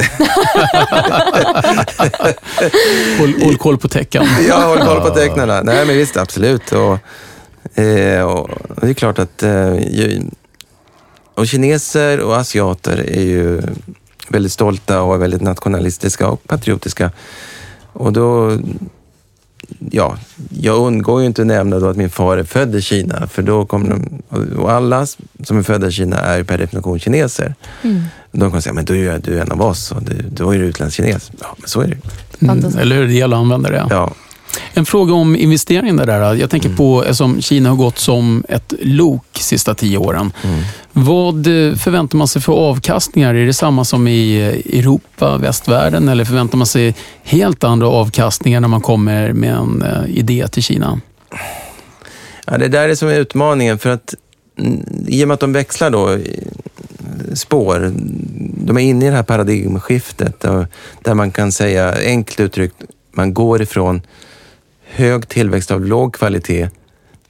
[3.19, 4.23] håll, håll koll på tecken.
[4.47, 5.65] ja, håll koll på tecknen.
[5.65, 6.71] Nej, men visst, absolut.
[6.71, 6.99] Och,
[7.79, 8.49] eh, och
[8.81, 9.75] det är klart att eh,
[11.35, 13.61] och kineser och asiater är ju
[14.29, 17.11] väldigt stolta och väldigt nationalistiska och patriotiska.
[17.93, 18.57] Och då,
[19.91, 20.17] ja,
[20.49, 23.41] jag undgår ju inte att nämna då att min far är född i Kina, för
[23.41, 24.21] då kommer de,
[24.55, 25.05] och alla
[25.43, 27.55] som är födda i Kina är per definition kineser.
[27.81, 28.03] Mm.
[28.31, 30.65] De kommer säga, men du är du en av oss och du, då är du
[30.65, 31.31] utländsk kines.
[31.41, 32.49] Ja, men så är det ju.
[32.51, 33.07] Mm, eller hur?
[33.07, 33.87] Det gäller att använda det.
[33.89, 34.13] Ja.
[34.73, 36.35] En fråga om investeringar där.
[36.35, 36.77] Jag tänker mm.
[36.77, 40.31] på, eftersom Kina har gått som ett lok de sista tio åren.
[40.43, 40.63] Mm.
[40.91, 43.35] Vad eh, förväntar man sig för avkastningar?
[43.35, 48.59] Är det samma som i eh, Europa, västvärlden eller förväntar man sig helt andra avkastningar
[48.59, 51.01] när man kommer med en eh, idé till Kina?
[52.45, 54.13] Ja, det där är som är utmaningen för att
[54.59, 56.17] mm, i och med att de växlar då
[57.33, 57.93] spår,
[58.65, 60.45] de är inne i det här paradigmskiftet
[61.01, 62.75] där man kan säga enkelt uttryckt,
[63.11, 64.01] man går ifrån
[64.95, 66.69] hög tillväxt av låg kvalitet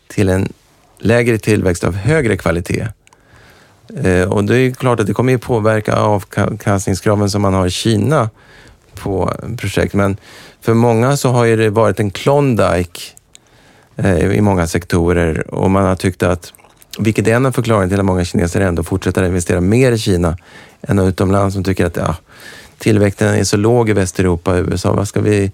[0.07, 0.53] till en
[0.97, 2.87] lägre tillväxt av högre kvalitet.
[4.03, 7.71] Eh, och det är klart att det kommer att påverka avkastningskraven som man har i
[7.71, 8.29] Kina
[8.95, 9.93] på projekt.
[9.93, 10.17] Men
[10.61, 13.01] för många så har ju det varit en Klondike
[13.95, 16.53] eh, i många sektorer och man har tyckt att,
[16.99, 19.97] vilket är en av förklaringarna till att många kineser ändå fortsätter att investera mer i
[19.97, 20.37] Kina
[20.81, 22.15] än utomlands som tycker att ja,
[22.77, 24.93] tillväxten är så låg i Västeuropa och USA.
[24.93, 25.51] Vad ska vi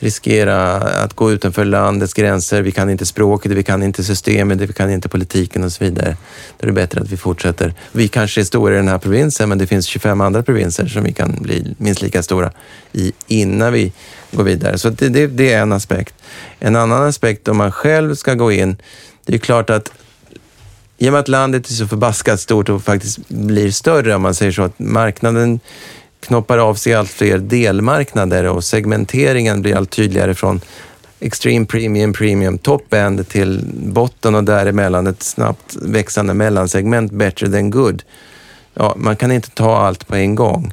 [0.00, 2.62] riskera att gå utanför landets gränser?
[2.62, 6.16] Vi kan inte språket, vi kan inte systemet, vi kan inte politiken och så vidare.
[6.58, 7.74] Då är det bättre att vi fortsätter.
[7.92, 11.02] Vi kanske är stora i den här provinsen, men det finns 25 andra provinser som
[11.04, 12.50] vi kan bli minst lika stora
[12.92, 13.92] i innan vi
[14.30, 14.78] går vidare.
[14.78, 16.14] Så det, det, det är en aspekt.
[16.58, 18.76] En annan aspekt om man själv ska gå in,
[19.26, 19.92] det är klart att
[20.98, 24.34] i och med att landet är så förbaskat stort och faktiskt blir större, om man
[24.34, 25.60] säger så, att marknaden
[26.20, 30.60] knoppar av sig allt fler delmarknader och segmenteringen blir allt tydligare från
[31.20, 38.02] extreme premium, premium, top-end till botten och däremellan ett snabbt växande mellansegment, better than good.
[38.74, 40.72] Ja, man kan inte ta allt på en gång.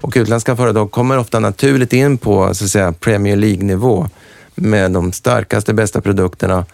[0.00, 4.08] Och utländska företag kommer ofta naturligt in på så att säga, Premier League-nivå
[4.54, 6.64] med de starkaste, bästa produkterna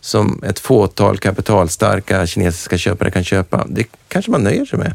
[0.00, 3.66] som ett fåtal kapitalstarka kinesiska köpare kan köpa.
[3.68, 4.94] Det kanske man nöjer sig med.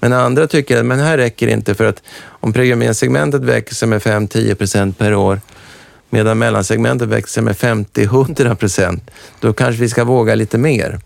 [0.00, 4.54] Men andra tycker att men här räcker inte för att om programmeringssegmentet växer med 5-10
[4.54, 5.40] procent per år
[6.10, 11.00] medan mellansegmentet växer med 50-100 procent, då kanske vi ska våga lite mer.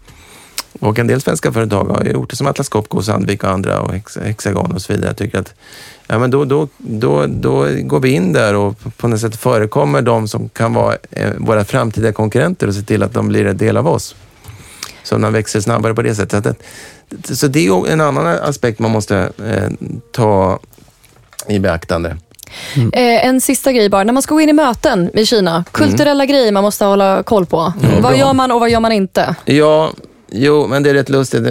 [0.80, 3.92] Och en del svenska företag har gjort det som Atlas Copco, Sandvik och andra och
[4.22, 5.08] Hexagon och så vidare.
[5.08, 5.54] Jag tycker att
[6.06, 10.02] ja, men då, då, då, då går vi in där och på något sätt förekommer
[10.02, 13.56] de som kan vara eh, våra framtida konkurrenter och se till att de blir en
[13.56, 14.14] del av oss.
[15.02, 16.58] Så de växer snabbare på det sättet.
[17.24, 19.16] Så det är en annan aspekt man måste
[19.46, 20.58] eh, ta
[21.48, 22.16] i beaktande.
[22.76, 22.90] Mm.
[22.92, 24.04] Eh, en sista grej bara.
[24.04, 26.26] När man ska gå in i möten i Kina, kulturella mm.
[26.26, 27.72] grejer man måste hålla koll på.
[27.82, 28.02] Mm.
[28.02, 29.36] Vad gör man och vad gör man inte?
[29.44, 29.92] Ja,
[30.36, 31.42] Jo, men det är rätt lustigt.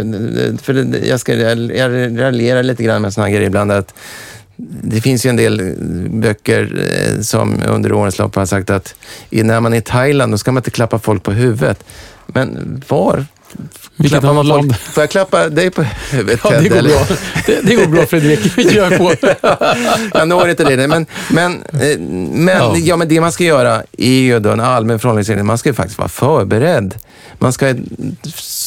[0.61, 3.71] För jag, ska, jag raljerar lite grann med här grejer ibland.
[3.71, 3.93] Att
[4.55, 5.75] det finns ju en del
[6.09, 8.95] böcker eh, som under årens lopp har sagt att
[9.29, 11.83] när man är i Thailand då ska man inte klappa folk på huvudet.
[12.27, 13.25] Men var
[13.95, 14.75] vilket annat land?
[14.75, 16.89] Får jag klappa dig på huvudet, Ja, det går eller?
[16.89, 17.17] bra.
[17.45, 18.71] Det, det, går bra, Fredrik.
[18.73, 19.15] Kör på.
[20.17, 20.87] jag når inte det.
[20.87, 22.77] Men, men, eh, men, ja.
[22.77, 22.97] ja.
[22.97, 25.43] men det man ska göra är ju då en allmän förhållningsregel.
[25.43, 26.95] Man ska ju faktiskt vara förberedd.
[27.39, 27.75] Man ska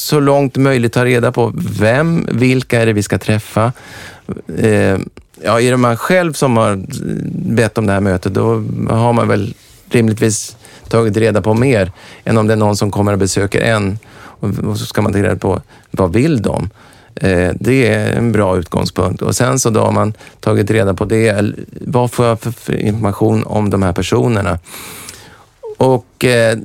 [0.07, 3.73] så långt möjligt ta reda på vem, vilka är det vi ska träffa.
[4.59, 4.99] Eh,
[5.43, 6.85] ja, är det man själv som har
[7.55, 9.55] bett om det här mötet, då har man väl
[9.91, 10.57] rimligtvis
[10.89, 11.93] tagit reda på mer
[12.25, 13.99] än om det är någon som kommer och besöker en
[14.41, 16.71] och så ska man ta reda på vad vill de?
[17.15, 19.23] Eh, det är en bra utgångspunkt.
[19.23, 21.55] Och sen så då har man tagit reda på det.
[21.81, 24.59] Vad får jag för information om de här personerna?
[25.77, 26.59] Och, eh,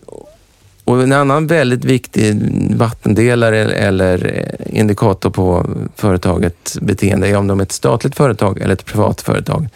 [0.84, 2.36] och en annan väldigt viktig
[2.76, 5.66] vattendelare eller indikator på
[5.96, 9.68] företagets beteende är om de är ett statligt företag eller ett privat företag.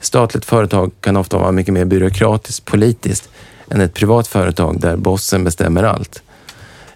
[0.00, 3.28] Statligt företag kan ofta vara mycket mer byråkratiskt politiskt
[3.70, 6.22] än ett privat företag där bossen bestämmer allt.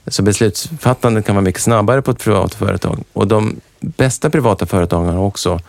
[0.06, 2.98] Så beslutsfattandet kan vara mycket snabbare på ett privat företag.
[3.12, 5.60] Och de bästa privata företagen har också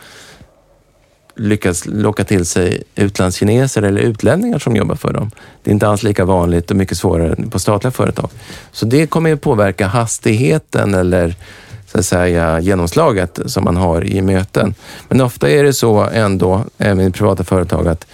[1.35, 5.31] lyckats locka till sig utlandskineser eller utlänningar som jobbar för dem.
[5.63, 8.29] Det är inte alls lika vanligt och mycket svårare på statliga företag.
[8.71, 11.35] Så det kommer att påverka hastigheten eller
[11.87, 14.75] så att säga, genomslaget som man har i möten.
[15.09, 18.07] Men ofta är det så ändå, även i privata företag, att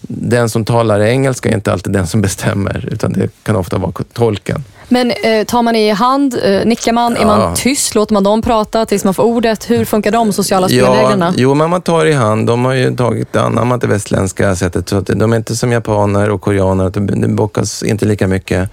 [0.00, 3.92] den som talar engelska är inte alltid den som bestämmer, utan det kan ofta vara
[4.12, 4.64] tolken.
[4.88, 7.20] Men eh, tar man i hand, eh, nickar man, ja.
[7.20, 9.70] är man tyst, låter man dem prata tills man får ordet?
[9.70, 11.26] Hur funkar de sociala spelreglerna?
[11.26, 12.46] Ja, jo, men man tar i hand.
[12.46, 14.88] De har ju tagit anammat det västländska sättet.
[14.88, 18.70] Så att de är inte som japaner och koreaner, det bockas inte lika mycket.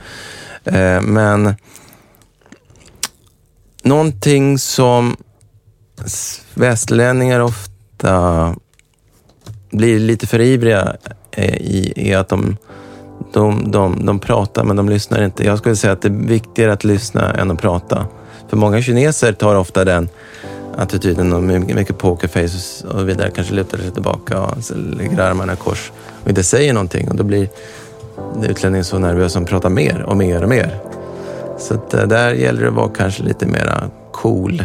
[0.63, 1.55] Eh, men
[3.83, 5.17] någonting som
[6.53, 8.55] västlänningar ofta
[9.69, 10.95] blir lite för ivriga
[11.31, 12.57] eh, i är att de,
[13.35, 15.43] de, de, de pratar men de lyssnar inte.
[15.43, 18.07] Jag skulle säga att det är viktigare att lyssna än att prata.
[18.49, 20.09] För många kineser tar ofta den
[20.77, 23.31] attityden och mycket pokerface och vidare.
[23.35, 24.57] Kanske lutar sig tillbaka och
[24.97, 25.91] lägger armarna i kors
[26.23, 27.09] och inte säger någonting.
[27.09, 27.49] Och då blir
[28.43, 30.79] utlänningen så nervös som pratar mer och mer och mer.
[31.59, 34.63] Så eh, där gäller det att vara kanske lite mera cool.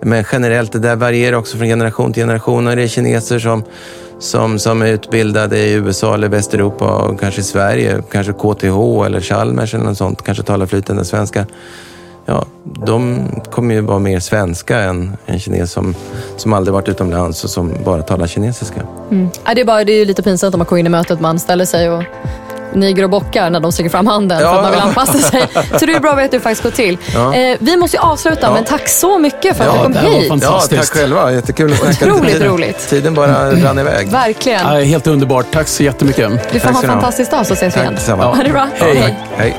[0.00, 2.66] Men generellt, det där varierar också från generation till generation.
[2.66, 3.64] Och det är kineser som
[4.20, 9.20] som, som är utbildade i USA eller Västeuropa och kanske i Sverige, kanske KTH eller
[9.20, 11.46] Chalmers eller något sånt, kanske talar flytande svenska.
[12.26, 15.94] Ja, de kommer ju vara mer svenska än en kines som,
[16.36, 18.80] som aldrig varit utomlands och som bara talar kinesiska.
[19.10, 19.28] Mm.
[19.44, 21.38] Ja, det, är bara, det är lite pinsamt om man kommer in i mötet, man
[21.38, 22.02] ställer sig och
[22.74, 24.56] niger och bockar när de sträcker fram handen för Ja.
[24.56, 25.46] att man vill anpassa sig.
[25.78, 26.98] Så det är bra att veta hur det faktiskt går till.
[27.14, 27.34] Ja.
[27.34, 29.98] Eh, vi måste ju avsluta, men tack så mycket för att Ja, du kom det
[29.98, 30.28] här var hit.
[30.28, 30.52] fantastiskt.
[30.52, 30.92] Ja, tack Fantastiskt.
[31.00, 31.32] själva.
[31.32, 32.04] Jättekul att snacka.
[32.14, 32.88] Otroligt Tiden- roligt.
[32.88, 34.08] Tiden bara rann iväg.
[34.10, 34.60] Verkligen.
[34.74, 35.46] Ja, helt underbart.
[35.52, 36.52] Tack så jättemycket.
[36.52, 37.96] Du får Tack ha en fantastisk dag så ses vi igen.
[38.08, 38.68] Ha det bra.
[38.74, 39.16] Hej.
[39.36, 39.56] Hej.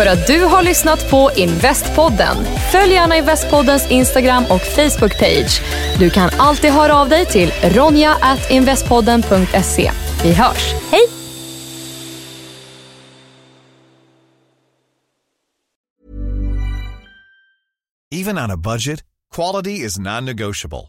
[0.00, 2.36] För att du har lyssnat på Investpodden.
[2.72, 5.62] Följ gärna Investpoddens Instagram och Facebook-page.
[5.98, 9.92] Du kan alltid höra av dig till ronja.investpodden.se.
[10.22, 10.74] Vi hörs.
[10.90, 11.00] Hej!
[18.14, 20.88] Even on a budget, quality is non-negotiable.